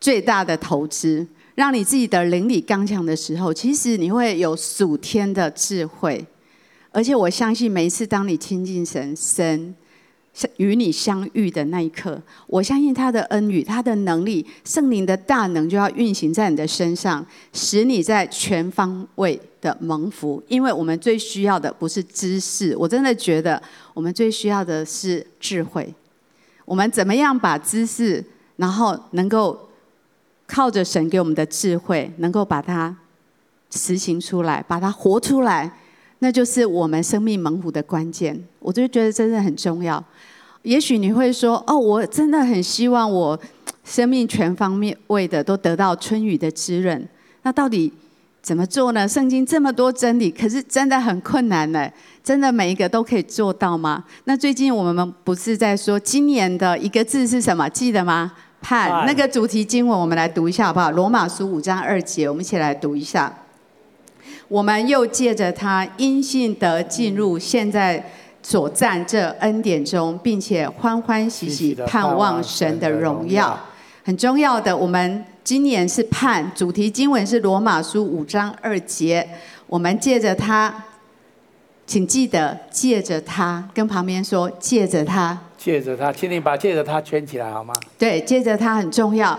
[0.00, 6.24] 最大的投资，让你自己的灵里刚强的时候，其实你会有属天的智慧。
[6.92, 9.74] 而且我相信，每一次当你亲近神，神
[10.56, 20.42] 与你相遇的那一刻，我相信他的恩与、他的能力、圣灵的大能就要运行在你的身上，使你在全方位的蒙福。
[20.48, 23.60] 因为我们最需要的不是知识，我真的觉得
[23.92, 25.92] 我们最需要的是智慧。
[26.64, 28.24] 我们怎么样把知识，
[28.56, 29.68] 然后能够
[30.46, 32.96] 靠着神给我们的智慧，能够把它
[33.70, 35.79] 实行出来，把它活出来，
[36.20, 38.40] 那就是我们生命猛虎的关键。
[38.60, 40.02] 我就觉得真的很重要。
[40.62, 43.38] 也许你会说：“哦，我真的很希望我
[43.82, 47.08] 生命全方面位的都得到春雨的滋润。
[47.42, 47.90] 那到底
[48.42, 49.08] 怎么做呢？
[49.08, 51.90] 圣经这么多真理，可是真的很困难呢。
[52.22, 54.04] 真的每一个都可以做到吗？
[54.24, 57.66] 那最近我们不是在说今年的一个字是什么？
[57.70, 58.30] 记得吗？
[58.60, 59.06] 盼。
[59.06, 60.90] 那个主题经文，我们来读一下好不好？
[60.90, 63.34] 罗马书五章二节，我们一起来读一下。
[64.50, 68.04] 我们又借着他因信得进入现在。
[68.42, 73.54] 所站这恩典中，并且欢欢喜喜盼望神的荣耀，
[74.02, 74.74] 很重要的。
[74.74, 79.28] 我们今年是盼，主题经文是罗马书五章二节。
[79.66, 80.74] 我们借着他，
[81.86, 87.74] 请记得借着他，跟旁边说借着他，借着他，请你把借着他圈起来好吗？
[87.98, 89.38] 对，借着他很重要。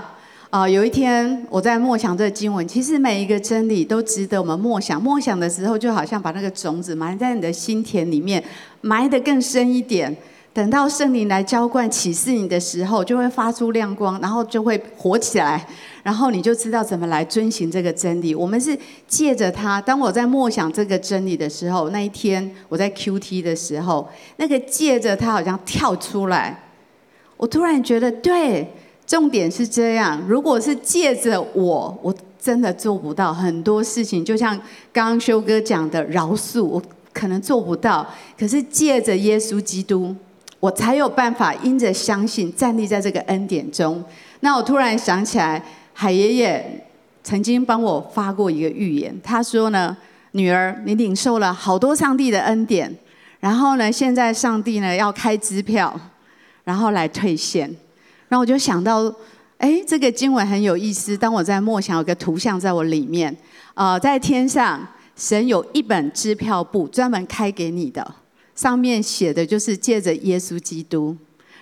[0.51, 5.01] 啊、有一天我在默想这个经文，其实每一个真理都值得我们默想。
[5.01, 8.43] 默想的时候，就好像把那个种子埋在你的心田里面，
[8.81, 10.13] 埋得更深一点。
[10.53, 15.65] 等到圣灵来浇灌启示你的时候，就会发出亮光，然后就会活起来，
[16.03, 18.35] 然后你就知道怎么来遵循这个真理。
[18.35, 19.79] 我们是借着它。
[19.79, 26.61] 当我在默想这个真理的时候，那一天我在 QT 的时候，那个借着它好像跳出来，
[27.37, 28.67] 我突然觉得对。
[29.11, 34.23] 重点是这样，如果是借着我，我真的做不到很多事情。
[34.23, 34.57] 就像
[34.93, 38.07] 刚刚修哥讲的饶恕，我可能做不到。
[38.39, 40.15] 可是借着耶稣基督，
[40.61, 44.01] 我才有办法因着相信站立在这个恩典中。
[44.39, 46.87] 那我突然想起来，海爷爷
[47.21, 49.97] 曾经帮我发过一个预言，他说呢
[50.31, 52.95] ：“女儿，你领受了好多上帝的恩典，
[53.41, 55.99] 然后呢，现在上帝呢要开支票，
[56.63, 57.75] 然后来兑现。”
[58.31, 59.13] 然后我就想到，
[59.57, 61.17] 哎，这个经文很有意思。
[61.17, 63.35] 当我在默想，有个图像在我里面，
[63.73, 68.15] 呃，在天上，神有一本支票簿，专门开给你的，
[68.55, 71.13] 上面写的就是借着耶稣基督。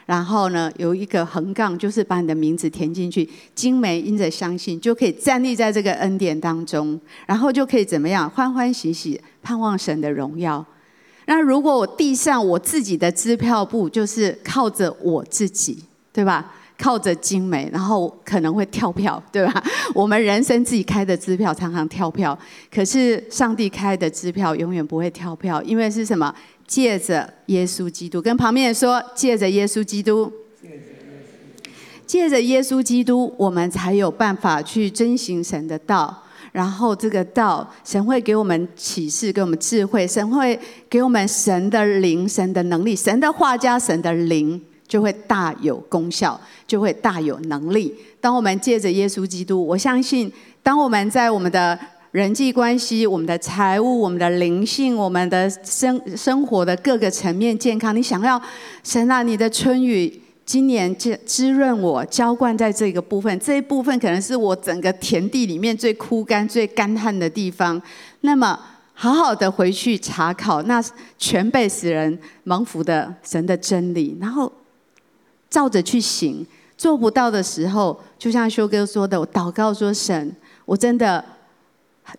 [0.06, 10.64] 然后呢，有一个横杠，就是把你的名字填进去，精美因着相信，就可以站立在这个恩典当中，然后就可以怎么样，欢欢喜喜盼望神的荣耀。
[11.26, 16.52] 那如果我递上我自己的支票簿，就是靠着我自己，对吧？
[16.80, 19.64] 靠着精美，然后可能会跳票，对吧？
[19.94, 22.38] 我们人生自己开的支票常常跳票，
[22.74, 26.34] 可是上帝开的支票永远不会跳票，因为是什么？
[26.66, 30.32] 借着耶稣基督，跟旁边人说，借着耶稣基督，
[32.06, 36.24] 借着耶稣基督，我们才有办法去遵行神的道。
[36.52, 44.62] 然后这个道，神会给我们启示，给我们智慧，神会给我们神的灵、神的能力、神的画家神的灵。
[44.90, 47.96] 就会大有功效，就会大有能力。
[48.20, 50.30] 当我们借着耶稣基督，我相信，
[50.64, 51.78] 当我们在我们的
[52.12, 58.42] 人际关系、我们的财务、我们的灵性、我们的生生活的各个层面健康，你想要
[58.84, 67.80] 神啊，你的春雨今年滋滋润我，浇灌在这个部分，这一部分可能是我整个田地里面最枯干、最干旱的地方。
[68.22, 68.60] 那么，
[68.96, 70.84] 好好的回去查考那
[71.20, 74.52] 全被死人蒙福的神的真理，然后。
[75.50, 76.46] 照着去行，
[76.78, 80.36] 做不到的时候，就像修哥说的，我祷告说：“神，
[80.66, 81.24] 我真的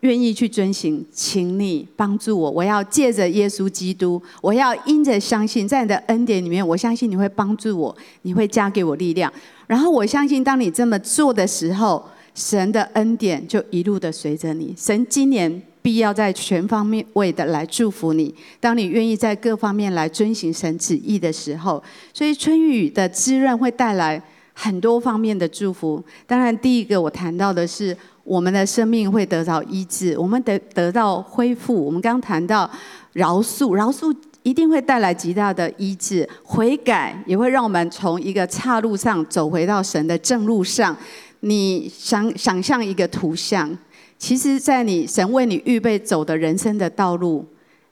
[0.00, 2.50] 愿意去遵行，请你帮助我。
[2.50, 9.32] 我要借着耶稣基督，我要因着相信，在你的恩典里面，我相信你会帮助我，你会加给我力量。
[9.66, 14.74] 然后我相信，当你这么做的时候，神的恩典就一路的随着你。
[14.76, 18.34] 神今年。”必要在全方面位的来祝福你。
[18.58, 26.02] 当你愿意在各方面来遵行神旨意的时候，所以春雨的滋润会带来很多方面的祝福。
[26.26, 31.74] 当然，第一个我谈到的是我们的生命会得到医治，我们得得到恢复。
[31.84, 32.70] 我们刚谈到
[33.14, 40.94] 饶恕，饶恕一定会带来极大的医治，悔改也会让我们从一个岔路上走回到神的正路上。
[41.40, 43.76] 你想想象一个图像。
[44.20, 47.42] 其实，在你神为你预备走的人生的道路，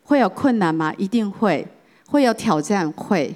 [0.03, 0.93] 会有困难吗？
[0.99, 1.67] 一定会，
[2.07, 3.35] 会有挑战，会。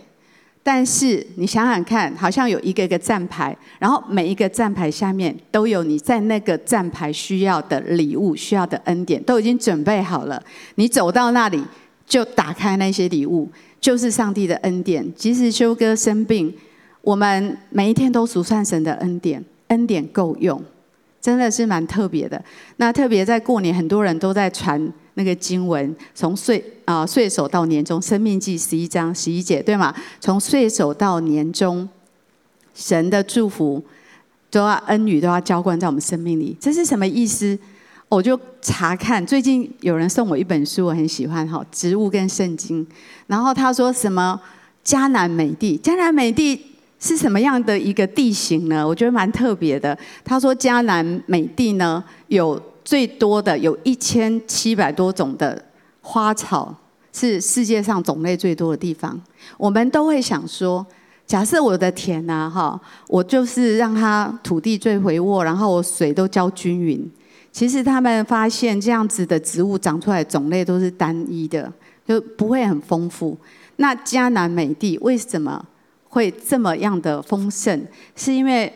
[0.63, 10.41] 但是你想想看，好像有一个个站牌，然后每一个站牌下面都有你在那个站牌需要的礼物、需要的恩典，都已经准备好了。
[10.75, 11.65] 你走到那里，
[12.07, 13.51] 就打开那些礼物，
[13.81, 15.13] 就是上帝的恩典。
[15.15, 16.55] 即使修哥生病，
[17.01, 20.63] 我们每一天都数算神的恩典，恩典够用，
[21.23, 22.45] 真的是蛮特别的。
[22.77, 24.93] 那特别在过年，很多人都在传。
[25.15, 29.95] 那个经文从岁啊岁首到年终，生命记十一章十一节，对吗？
[30.21, 31.87] 从岁首到年终，
[32.75, 33.85] 神的祝福
[34.51, 37.59] 都要恩雨都要浇灌在我们生命里，这是什么意思？
[38.09, 42.87] 我就查看，最近有人送我一本书，我很喜欢哈，植物跟圣经。
[43.27, 44.41] 然后他说什么
[44.83, 45.79] 迦南美地？
[45.85, 46.59] 迦南美地
[47.03, 48.89] 是什么样的一个地形呢？
[48.89, 49.99] 我觉得蛮特别的。
[50.25, 52.59] 他说迦南美地呢有。
[52.85, 55.65] 最多的有一千七百多种的
[56.01, 56.75] 花草，
[57.13, 59.19] 是世界上种类最多的地方。
[59.57, 60.85] 我们都会想说，
[61.25, 67.09] 假设我的田呢，哈，我就是让它土地最肥沃，然后我水都浇均匀。
[67.53, 71.73] 其实他们发现这样子的植物长出来种类都是单一的，
[72.05, 73.39] 就不会很丰富。
[73.77, 75.65] 那迦南美地为什么
[76.13, 77.83] 会这么样的丰盛？
[78.15, 78.71] 是因为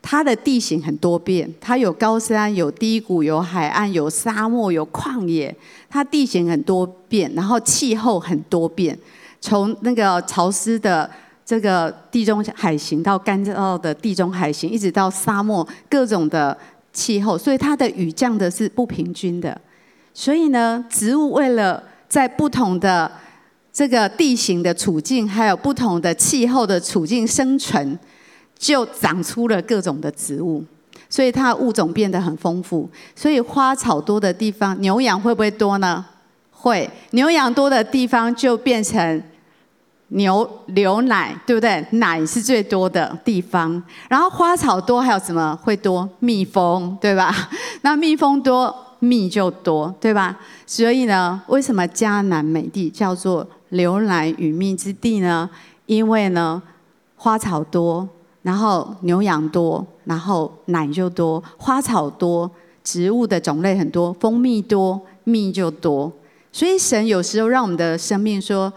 [0.00, 5.52] 它的地形很多变，它有高山、有低谷、有海岸、有沙漠、有旷野。
[5.90, 8.96] 它地形很多变，然后气候很多变，
[9.40, 11.10] 从那个潮湿的
[11.44, 16.56] 这个地中海型到干燥的地中海型，一直到沙漠，各种的
[16.92, 19.60] 气候，所以它的雨降的是不平均的。
[20.14, 23.10] 所以呢，植物为了在不同的
[23.76, 27.98] 这个地形的处境，还有不同的气候的处境生存。
[28.58, 30.64] 就长出了各种的植物，
[31.10, 32.88] 所以它的物种变得很丰富。
[33.14, 36.02] 所以花草多的地方，牛羊会不会多呢？
[36.50, 36.90] 会。
[37.10, 39.22] 牛羊多的地方就变成
[40.08, 41.86] 牛牛奶，对不对？
[41.90, 43.82] 奶是最多的地方。
[44.08, 46.08] 然后花草多，还有什么会多？
[46.20, 47.50] 蜜蜂，对吧？
[47.82, 50.34] 那蜜蜂多，蜜就多，对吧？
[50.64, 55.48] 所以呢，为什么迦南美地叫做流奶与蜜之地呢？
[55.86, 56.62] 因为呢，
[57.16, 58.08] 花草多。
[58.42, 62.48] 然后牛羊多，然后奶就多，花草多，
[62.84, 66.12] 植物的种类很多，蜂蜜多，蜜就多。
[66.52, 68.72] 所以神有时候让我们的生命说：“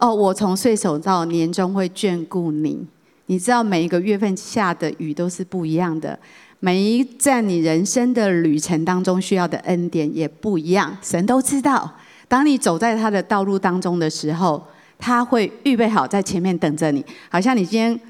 [0.00, 2.86] 哦，我从岁首到年终会眷顾你。”
[3.26, 6.18] 你知道每一个月份下的雨都是不一样的，
[6.58, 10.96] 每一站你人生的旅程当中需要的恩典也不一样。
[11.02, 11.92] 神都知道，
[12.30, 14.64] 当你走在他的道路当中的时候，
[14.96, 18.00] 他会预备好在前面等着你，好像你今天。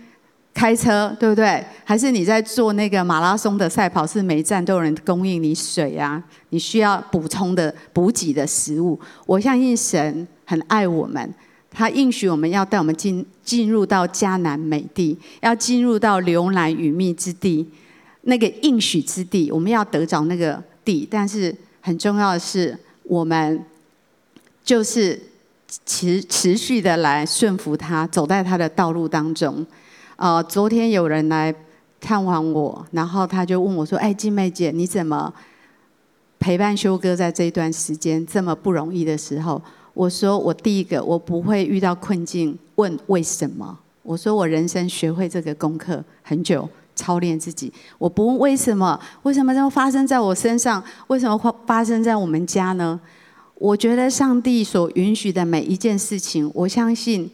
[0.53, 1.65] 开车对不对？
[1.85, 4.05] 还是你在做那个马拉松的赛跑？
[4.05, 6.21] 是每一站都有人供应你水啊？
[6.49, 8.99] 你需要补充的补给的食物。
[9.27, 11.33] 我相信神很爱我们，
[11.71, 17.65] 他应许我们要带我们进进入到迦南美地，要进入到流奶与蜜之地，
[18.23, 21.07] 那个应许之地，我们要得着那个地。
[21.09, 23.65] 但是很重要的是，我们
[24.63, 25.21] 就是
[25.87, 29.67] 持持续的来顺服他，走在他的道路当中。
[30.17, 31.55] 呃，昨天有人来
[32.01, 35.33] 探望我，然后他就问我说：“哎，静妹姐，你怎么
[36.39, 39.61] 陪伴修哥在这一段时间这么不容易的时候？”
[39.95, 43.79] 我说：“我第一个，我不会遇到困境问为什么。
[44.03, 50.83] 我说我人生学会这个功课很久，操练自己，我不问为什么，为什么这么发生在我身上？
[51.09, 52.99] 为什么会发生在我们家呢？
[53.61, 57.31] 我觉得上帝所允许的每一件事情，我相信。”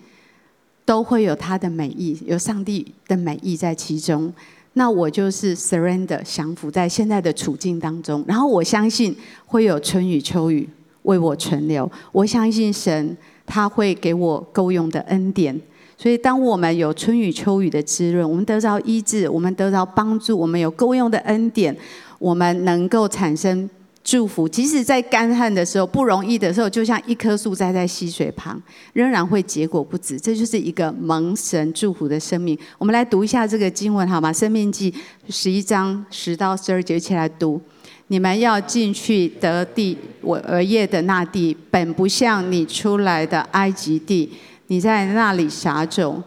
[0.87, 4.33] 都会有他的美意，有上帝的美意在其中。
[4.75, 9.13] 那我就是 surrender 降服在现在的处境当中，然后我相信
[9.47, 10.69] 会有春雨秋雨
[11.03, 11.91] 为我存留。
[12.13, 15.61] 我相信神他会给我够用的恩典。
[15.99, 21.77] 所以当我们有春雨秋雨的滋润，我们得到医治，我们得到帮助，我们有够用的恩典，
[22.21, 23.69] 我们能够产生。
[24.07, 30.17] 祝福，即使在干旱的时候，不容易的时候，就像一棵树栽在溪水旁，仍然会结果不止。
[30.17, 32.57] 这就是一个蒙神祝福的生命。
[32.79, 34.33] 我们来读一下这个经文好吗？
[34.33, 34.95] 生命记
[35.29, 37.61] 十一章十到十二节，一起来读。
[38.07, 44.33] 你们要进去得地我而业的那地，本不像你出来的埃及地，
[44.69, 46.23] 你在那里撒种，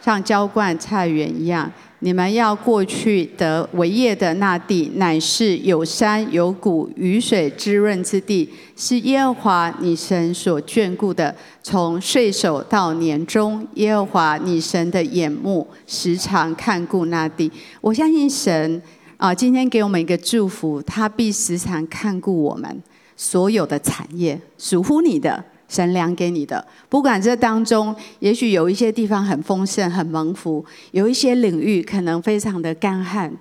[0.00, 1.68] 像浇灌菜园一样。
[2.00, 11.34] 你们要过去得为业的那地，乃是有山有谷、雨水滋润之地，是耶和华你神所眷顾的。
[11.62, 17.50] 从岁首到年终，耶和华你神的眼目时常看顾那地。
[17.80, 18.80] 我相信神
[19.16, 22.82] 啊，今天给我们一个祝福，他必时常看顾我们
[23.16, 26.66] 所有的产业，属乎你的，神量给你的。
[26.88, 33.32] 不管这当中，也许有一些地方很丰盛、很蒙福，有一些领域可能非常的干旱，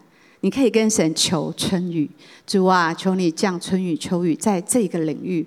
[0.42, 2.10] 你可以跟神求春雨，
[2.46, 5.46] 主啊，求你降春雨、秋雨在这个领域，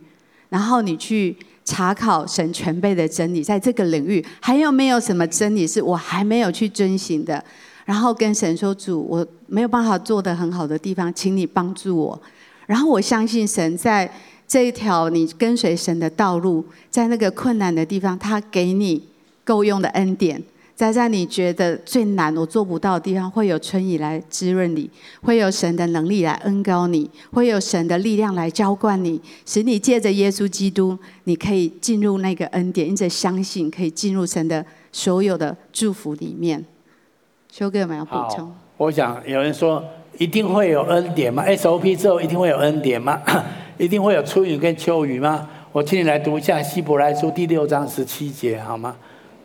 [0.49, 7.45] 然后你去查考神全备的真理，在这个领域还有没有什么真理是我还没有去遵行的？
[7.85, 12.22] 然后跟神说：“主，我没有办法做得很好的地方，请你帮助我。”
[12.66, 14.09] 然后我相信神在
[14.51, 19.01] 这一条你跟随神的道路，在那个困难的地方，他给你
[19.44, 20.42] 够用的恩典。
[20.74, 24.90] 在在你觉得最难、我做不到的地方，会有春雨来滋润你，
[25.22, 36.64] 会有神的能力来恩膏你，会有神的力量来浇灌你，使你借着耶稣基督，你可以进入那个恩典，因着相信可以进入神的所有的祝福里面。
[37.53, 38.51] 修哥有没有补充？
[38.78, 39.84] 我想有人说
[40.18, 43.22] 一定会有恩典吗？SOP 之后一定会有恩典吗？
[43.81, 45.49] 一定会有春雨跟秋雨吗？
[45.72, 48.95] 我请你来读一下希伯来书第六章十七节好吗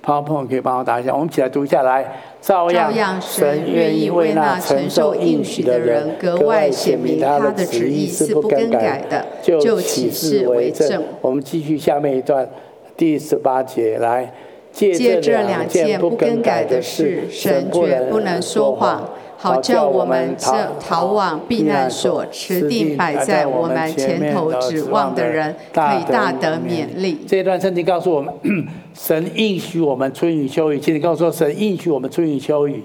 [0.03, 2.05] ？PowerPoint 可以帮我打一下，我们一起来读一下来。
[2.41, 11.01] 照样，神愿意为那承受应许的人格外显明他的旨意是不更改的，就启示为证。
[11.21, 12.45] 我们继续下面一段
[12.97, 14.33] 第十八节来。
[14.73, 27.19] 借这两件不更改的事，神绝不能说谎，好叫我们这逃往避难所、持定摆在我们前头指望的人，可以大得勉励。
[27.27, 28.33] 这段圣经告诉我们，
[28.93, 30.79] 神应许我们春雨秋雨。
[30.79, 32.83] 请你告诉我，神应许我们春雨秋雨。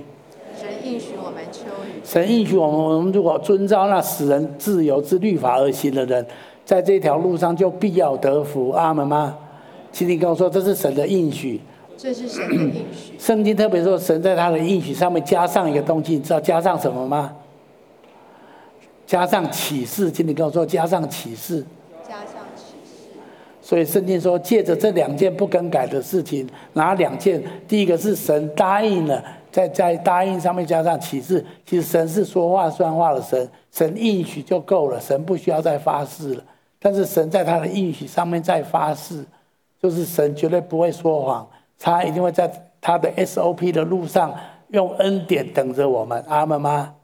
[0.58, 2.00] 神应许我们秋雨。
[2.04, 6.26] 神应许我们，我们如果遵照那使人自由之律法而行的人，
[6.64, 8.70] 在这条路上就必要得福。
[8.70, 9.36] 阿门吗？
[9.92, 11.60] 请你跟我说，这是神的应许。
[12.00, 13.18] 这是神的应许。
[13.18, 17.36] 圣经特别说，神在他的应许上面加上一个东西，你知道加上什么吗？
[19.06, 21.62] 加上启示，请你跟我说，加上启示。
[22.08, 23.18] 加上启示。
[23.60, 27.42] 所以圣经说，借着这两件不更改的事情，哪两件？
[27.68, 29.22] 第一个是神答应了，
[29.52, 31.44] 在在答应上面加上启示。
[31.66, 36.42] 其实神是说话算话的神，神应许就够了，神不需要再发誓了。
[36.78, 39.22] 但是神在他的应许上面再发誓，
[39.82, 41.46] 就是神绝对不会说谎。
[41.80, 42.48] 他一定会在
[42.80, 44.32] 他的 SOP 的路上
[44.68, 46.94] 用恩典等着我们，阿门吗？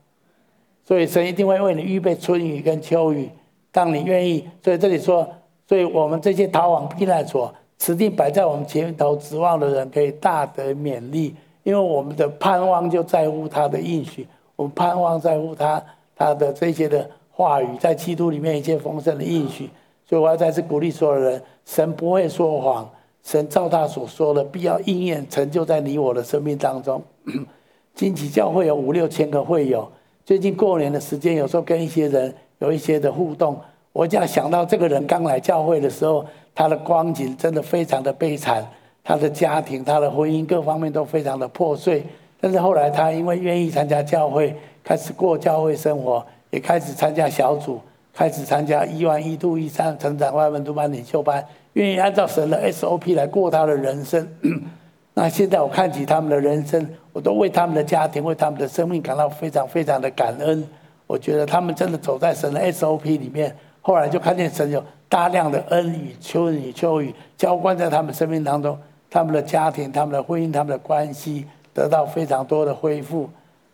[0.85, 3.29] 所以神一定会为你预备春雨跟秋雨，
[3.73, 4.49] 当你愿意。
[4.63, 5.27] 所以这里说，
[5.67, 15.83] 所以我们这些逃往避难所、持定摆在我们前头指望的人，可以大得勉励，因为我们的盼望就在乎他的应许，我们盼望在乎他
[16.15, 19.69] 他的这些的话语，在基督里面一切丰盛的应许。
[20.09, 22.89] 所以我要再次鼓励所有人，神不会说谎。
[23.27, 27.03] 神照他所说的，必要应验成就在你我的生命当中。
[27.93, 29.91] 惊奇教会有五六千个会友，
[30.25, 33.59] 最近过年的时间，有时候跟一些人有一些的互动，
[33.93, 36.25] 我这样想到这个人刚来教会的时候，
[36.55, 38.65] 他的光景真的非常的悲惨，
[39.03, 42.05] 他的家庭、他的婚姻各方面都非常的破碎。
[42.41, 44.55] 但是后来他因为愿意参加教会，
[44.85, 47.81] 开始过教会生活，也开始参加小组，
[48.15, 51.45] 开始参加一万一度一三成长外文读班领袖班。
[51.77, 54.27] 愿意按照神的 SOP 来过他的人生，
[55.13, 60.67] 那现在我看起他们的人生，我都为他们的家庭、为他们的生命感到非常非常的感恩。
[61.07, 68.79] 我觉得他们真的走在神的 SOP 里面，后来就看见神有大量的恩雨、秋雨、秋雨浇灌在他们生命当中，
[69.11, 73.29] 他们的家庭、他们的婚姻、他们的关系得到非常多的恢复。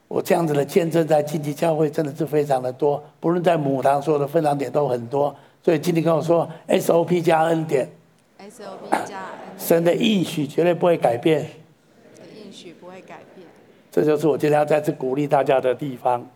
[0.08, 5.32] 我这样子的见证在荆棘教会真的是非常的多，不论在母堂所有的分享点都很多。
[5.64, 7.88] 所以今天跟我说，SOP 加恩典
[8.40, 11.48] ，SOP 加神的应许绝对不会改变，
[12.36, 13.46] 应许不会改变，
[13.88, 16.26] 这就是我今天要再次鼓励大家的地方。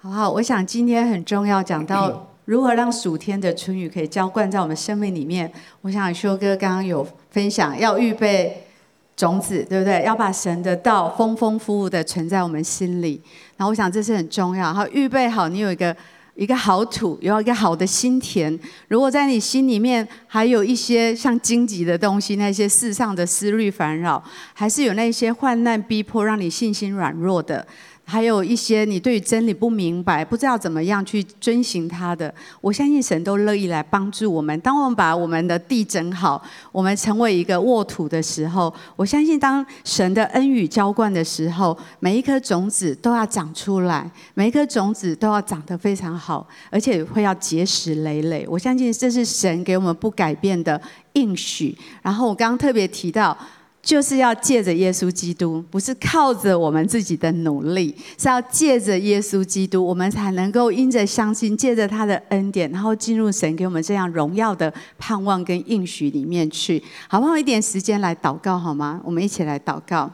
[0.00, 5.50] 好好，我想今天很重要，讲到 如何让暑天的春雨可以浇灌在我们生命里面。
[5.80, 8.66] 我想修哥刚刚有分享，要预备
[9.16, 10.02] 种子，对不对？
[10.04, 13.22] 要把神的道丰丰富富的存在我们心里。
[13.56, 14.74] 然后我想这是很重要。
[14.74, 15.96] 好，预备好，你有一个。
[16.34, 18.58] 一个好土，有一个好的心田。
[18.88, 24.22] 如果在你心里面还有一些像荆棘的东西，那些世上的思虑烦扰，
[24.52, 27.66] 还是有那些患难逼迫，让你信心软弱的。
[28.06, 34.58] 还有一些你对于真理不明白，不知道怎么样去遵循它的，我相信神都乐意来帮助我们。
[34.60, 48.46] 当我们把我们的地整好，我们成为一个沃土的时候，我相信当神的恩雨浇灌的时候，每一颗种子都要长出来，每一颗种子都要长得非常好，而且会要结实累累。
[48.48, 50.80] 我相信这是神给我们不改变的
[51.14, 51.76] 应许。
[52.02, 53.36] 然后我刚刚特别提到。
[53.84, 66.82] 就是要借着耶稣基督，不是靠着我们自己的努力，是要借着耶稣基督，我们才能够因着相信，借着他的恩典，然后进入神给我们这样荣耀的盼望跟应许里面去。
[67.06, 67.36] 好不好？
[67.36, 69.00] 一点时间来祷告好吗？
[69.04, 70.10] 我们一起来祷告。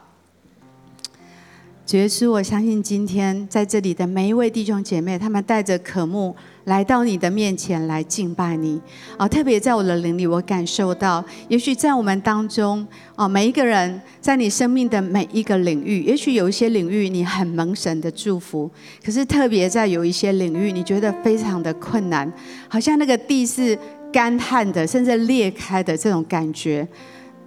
[1.86, 6.34] 主耶稣，我相信今天在这里的每一位弟兄姐妹，他们带着渴慕
[6.70, 8.80] 来到你的面前来敬拜你
[9.18, 9.26] 啊！
[9.26, 18.70] 特别在我的灵里，我感受到，也许在我们当中啊，每一个人在你生命的每一个领域，也许有一些领域你很蒙神的祝福，
[19.04, 22.32] 可是特别在有一些领域，你觉得非常的困难，
[22.68, 23.76] 好像那个地是
[24.12, 26.86] 干旱的，甚至裂开的这种感觉。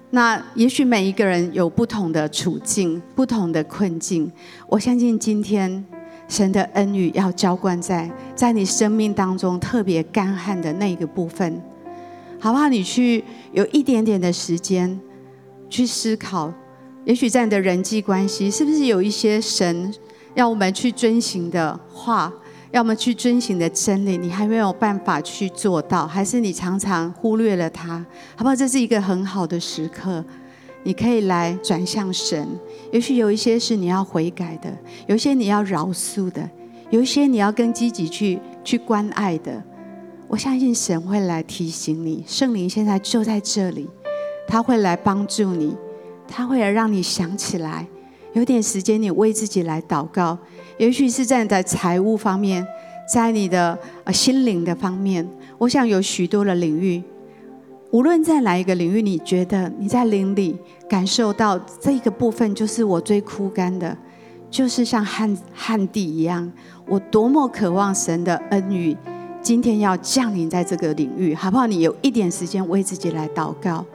[0.09, 4.29] 那也许每一个人有不同的处境，不同的困境。
[4.67, 5.83] 我相信今天
[6.33, 11.61] 神的恩雨要浇灌在在你生命当中特别干旱的那一个部分，
[12.39, 12.67] 好不好？
[12.67, 14.99] 你去有一点点的时间
[15.69, 16.51] 去思考，
[17.05, 19.93] 也许在你的人际关系，是不是有一些神
[20.33, 22.33] 要我们去遵行的话？
[22.71, 28.03] 要么去遵循的真理，你还没有办法去做到，还是你常常忽略了它，
[28.35, 28.55] 好不好？
[28.55, 30.25] 这是一个很好的时刻，
[30.81, 32.47] 你可以来转向神。
[32.93, 34.71] 也许有一些是你要悔改的，
[35.07, 36.47] 有一些你要饶恕的，
[36.91, 39.63] 有一些你要更积极去去关爱的。
[40.27, 43.89] 我相信神会来提醒你，圣灵现在就在这里，
[44.47, 45.75] 他会来帮助你，
[46.27, 47.87] 他会来让你想起来。
[48.33, 50.37] 有点时间，你为自己来祷告。
[50.77, 52.63] 也许是在你的财务方面，
[53.11, 55.27] 在你的呃心灵的方面，
[55.57, 57.01] 我想有许多的领域。
[57.93, 60.57] 无论在哪一个领域，你觉得你在灵里
[60.89, 63.95] 感受到这个部分就是我最枯干的，
[64.49, 66.51] 就是像旱旱地一样。
[66.87, 68.97] 我多么渴望神的恩雨，
[69.43, 71.67] 今天要降临在这个领域，好不好？
[71.67, 73.85] 你有一点时间为自己来祷告。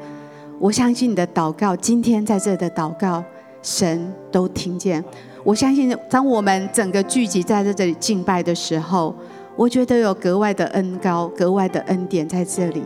[0.61, 3.25] 我相信你的祷告，今天在这的祷告，
[3.63, 5.05] 神都听见。
[5.43, 9.13] 我相信，当我们整个聚集在这里敬拜的时候，
[9.57, 12.81] 我觉得有格外的恩膏、格外的恩典在这里。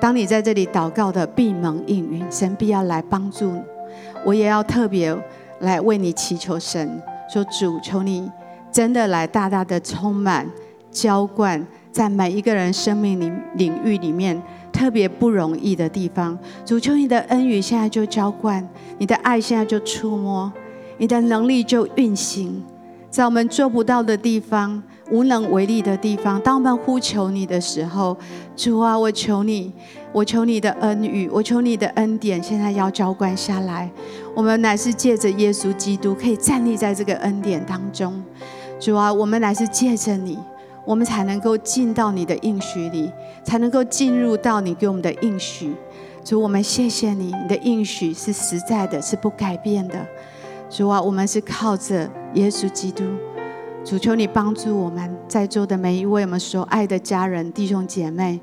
[0.00, 3.60] 当你在这里祷告的，必蒙应允，神必要来帮助你。
[4.24, 5.14] 我也要特别
[5.60, 7.00] 来为你祈求神，
[7.32, 8.30] 说主，求你
[8.72, 10.48] 真的来大大的充满、
[10.90, 14.40] 浇灌在每一个人生命里领域里面
[14.72, 16.38] 特别不容易的地方。
[16.64, 18.66] 主，求你的恩雨现在就浇灌，
[18.98, 20.50] 你的爱现在就触摸。
[20.96, 22.62] 你的能力就运行
[23.08, 26.40] 在我们做不到的地方、无能为力的地方。
[26.40, 28.16] 当我们呼求你的时候，
[28.56, 29.72] 主啊，我求你，
[30.12, 33.90] 我求你的恩雨，我求你的恩典，现在要浇灌下来。
[34.34, 38.22] 我们乃是借着耶稣基督，可以站立在这个恩典当中。
[38.78, 40.38] 主啊，我们乃是借着你，
[40.86, 43.10] 我们才能够进到你的应许里，
[43.44, 45.74] 才能够进入到你给我们的应许。
[46.24, 50.06] 主，我们谢谢你，你的应许是实在的，是不改变的。
[50.70, 53.02] 主啊，我们是靠着耶稣基督，
[53.82, 58.38] 主求你帮助我们在座的每一位我们所爱的家人、弟兄姐妹。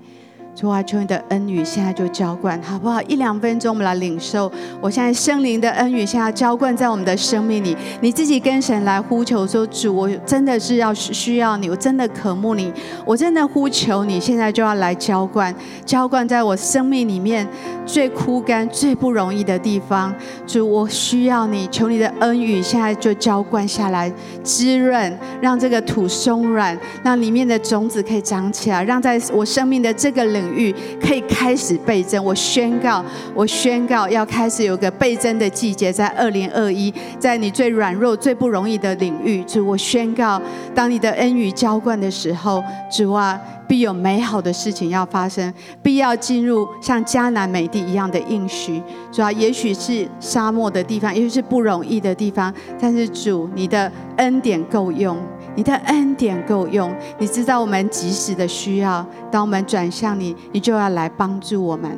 [0.60, 3.00] 主啊，求你的恩雨现在就浇灌，好不好？
[3.04, 4.52] 一两分钟，我们来领受。
[4.82, 7.78] 我现在圣灵的恩雨现在浇灌在我们的生命里。
[8.02, 8.12] 你。
[8.12, 12.74] 自己跟神来呼求说：“主，我真的是要需要你，我真的渴慕你，
[13.06, 15.54] 我真的呼求你，现在就要来浇灌，
[15.86, 17.48] 浇灌在我生命里面
[17.86, 20.12] 最枯干、最不容易的地方。
[20.48, 22.00] 主，我需要你，求你。
[22.00, 24.12] 的恩雨现在就浇灌下来，
[24.44, 40.42] 滋润，让这个土松软，让里面的种子可以长起来，让在我生命的这个领域可以开始倍增，我宣告，我宣告要开始有个倍增的季节，在二零二一，在你最软弱、最不容易的领域，主，我宣告，
[40.74, 48.82] 当你的恩雨浇灌的时候，主啊，必有美好的事情要发生，必要进入像迦南美地一样的应许。
[49.12, 55.18] 主啊，也许是沙漠的地方，也许是不容易的地方，但是主，你的恩典够用。
[55.58, 59.04] 你的恩典够用，你知道我们及时的需要。
[59.32, 61.98] 当我们转向你，你就要来帮助我们，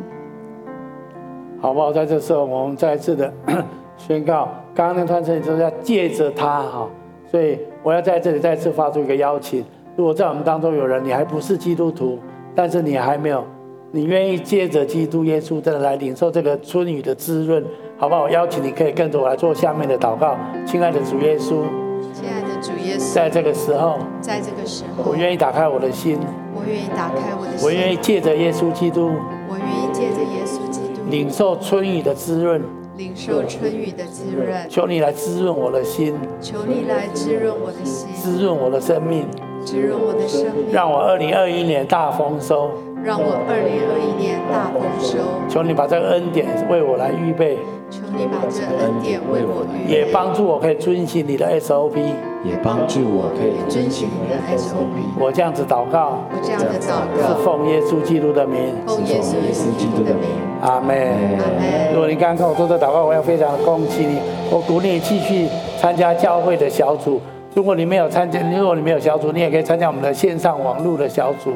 [1.59, 1.91] 好不好？
[1.91, 3.33] 在这时候，我们再一次的
[3.97, 6.87] 宣告，刚刚那段圣经就是要借着他哈，
[7.29, 9.61] 所以我要在这里再次发出一个邀请：
[9.97, 12.17] 如果在我们当中有人，你还不是基督徒，
[12.55, 13.43] 但是你还没有，
[13.91, 17.61] 你愿意借着基督耶稣真的来领受这个春雨的滋润，
[17.97, 18.21] 好不好？
[18.21, 21.55] 我邀请你可以跟着我来做下面的祷告，亲爱的主耶稣。
[23.13, 26.19] 在这个时候，在这个时候，我愿意打开我的心，
[26.53, 29.11] 我愿意打开我的心，我愿意借着耶稣基督，
[29.47, 32.61] 我愿意借着耶稣基督，领受春雨的滋润，
[32.97, 39.25] 领受春雨的滋润，求你来滋润我的心，求你来滋润我的心，滋润我的生命，
[39.65, 42.71] 滋润我的生命，让我二零二一年大丰收，
[43.03, 45.17] 让我二零二一年大丰收。
[45.47, 47.57] 求你把这个恩典为我来预备。
[47.89, 49.91] 求你把这恩典为我预备。
[49.91, 51.95] 也帮助我可以遵循你的 SOP。
[52.43, 55.19] 也帮助我可以遵循你的 SOP。
[55.19, 56.23] 我这样子祷告。
[56.31, 57.27] 我这样子祷告。
[57.27, 58.73] 是奉耶稣基督的名。
[58.87, 60.29] 奉耶稣基督的名。
[60.61, 60.95] 阿门。
[61.93, 64.19] 如果你刚刚跟我做这祷告，我要非常的恭喜你。
[64.51, 67.19] 我鼓励你继续参加教会的小组。
[67.53, 71.51] 如果你没有参加，如果你没有小组，你也可以参加我们的线上网络的小组。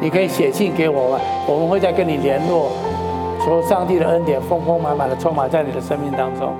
[0.00, 2.70] 你可以写信给我们，我们会再跟你联络。
[3.44, 6.52] 求上帝的恩典丰丰满满的充满在你的生命当中。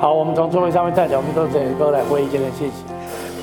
[0.00, 2.70] 好，我们从座位上面站起来，我们都整个来回应一件事情。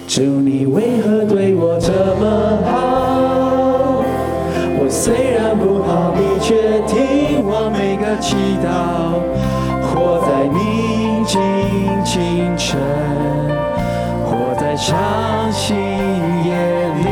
[0.08, 4.02] 主，你为何对我这么好？
[4.80, 8.36] 我虽然不好，你却听我每个祈
[8.66, 9.22] 祷。
[9.86, 11.40] 活在宁静
[12.04, 12.82] 清晨，
[14.26, 14.98] 活在伤
[15.52, 16.56] 心夜
[16.98, 17.06] 里，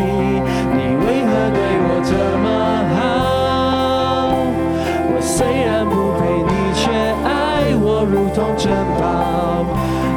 [0.74, 2.48] 你为何对我这么
[2.96, 2.98] 好？
[5.14, 5.93] 我虽然不，
[7.96, 8.68] 我如同珍
[9.00, 9.64] 宝。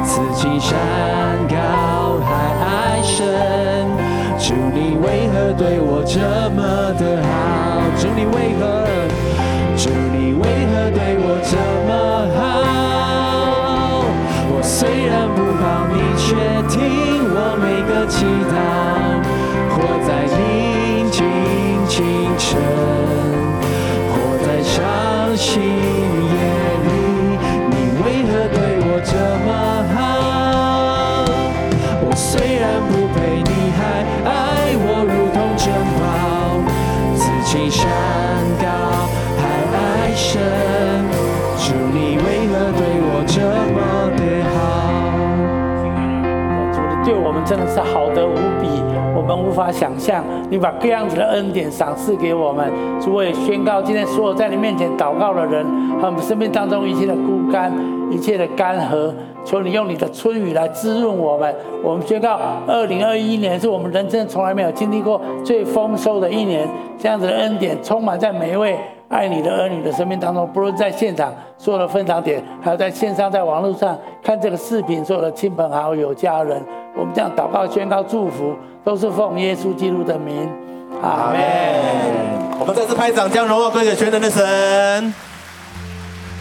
[0.03, 0.75] 此情山
[1.47, 2.27] 高海
[2.59, 3.87] 爱深，
[4.37, 6.19] 主你为何对我这
[6.51, 6.59] 么
[6.99, 7.79] 的好？
[7.97, 8.83] 主你为何？
[9.77, 11.55] 主你为何对我这
[11.87, 11.91] 么
[12.35, 12.37] 好？
[14.51, 16.35] 我虽然不好，你却
[16.67, 16.75] 听
[17.31, 18.53] 我每个祈祷。
[19.71, 21.23] 活在宁静
[21.87, 21.95] 清
[22.37, 22.59] 晨，
[24.11, 24.13] 活
[24.43, 24.75] 在伤
[25.37, 26.35] 心夜
[47.49, 48.69] 真的是好得无比。
[49.15, 52.71] 我们无法想象，你把这样子的恩典赏赐给我们。
[53.01, 55.65] 主，我也宣告，今天所有在你面前祷告的人，
[55.99, 57.73] 和我们生命当中一切的枯干、
[58.11, 59.11] 一切的干涸，
[59.43, 61.55] 求你用你的春雨来滋润我们。
[61.83, 66.69] 我们宣告，二零二一年是我们人生从来没有经历过最丰收的一年。
[66.99, 68.77] 这样子的恩典充满在每一位
[69.07, 76.61] 爱你的儿女的生命当中，不论在现场所有的分堂点，还有在线上、在网络上看这个视频，所有的亲朋好友、家人，
[76.99, 78.55] 我们这样祷告、宣告、祝福。
[78.81, 80.49] 都是奉耶稣基督的名，
[81.03, 81.39] 阿门。
[82.59, 85.13] 我们再次拍掌，将荣耀归给全能的神。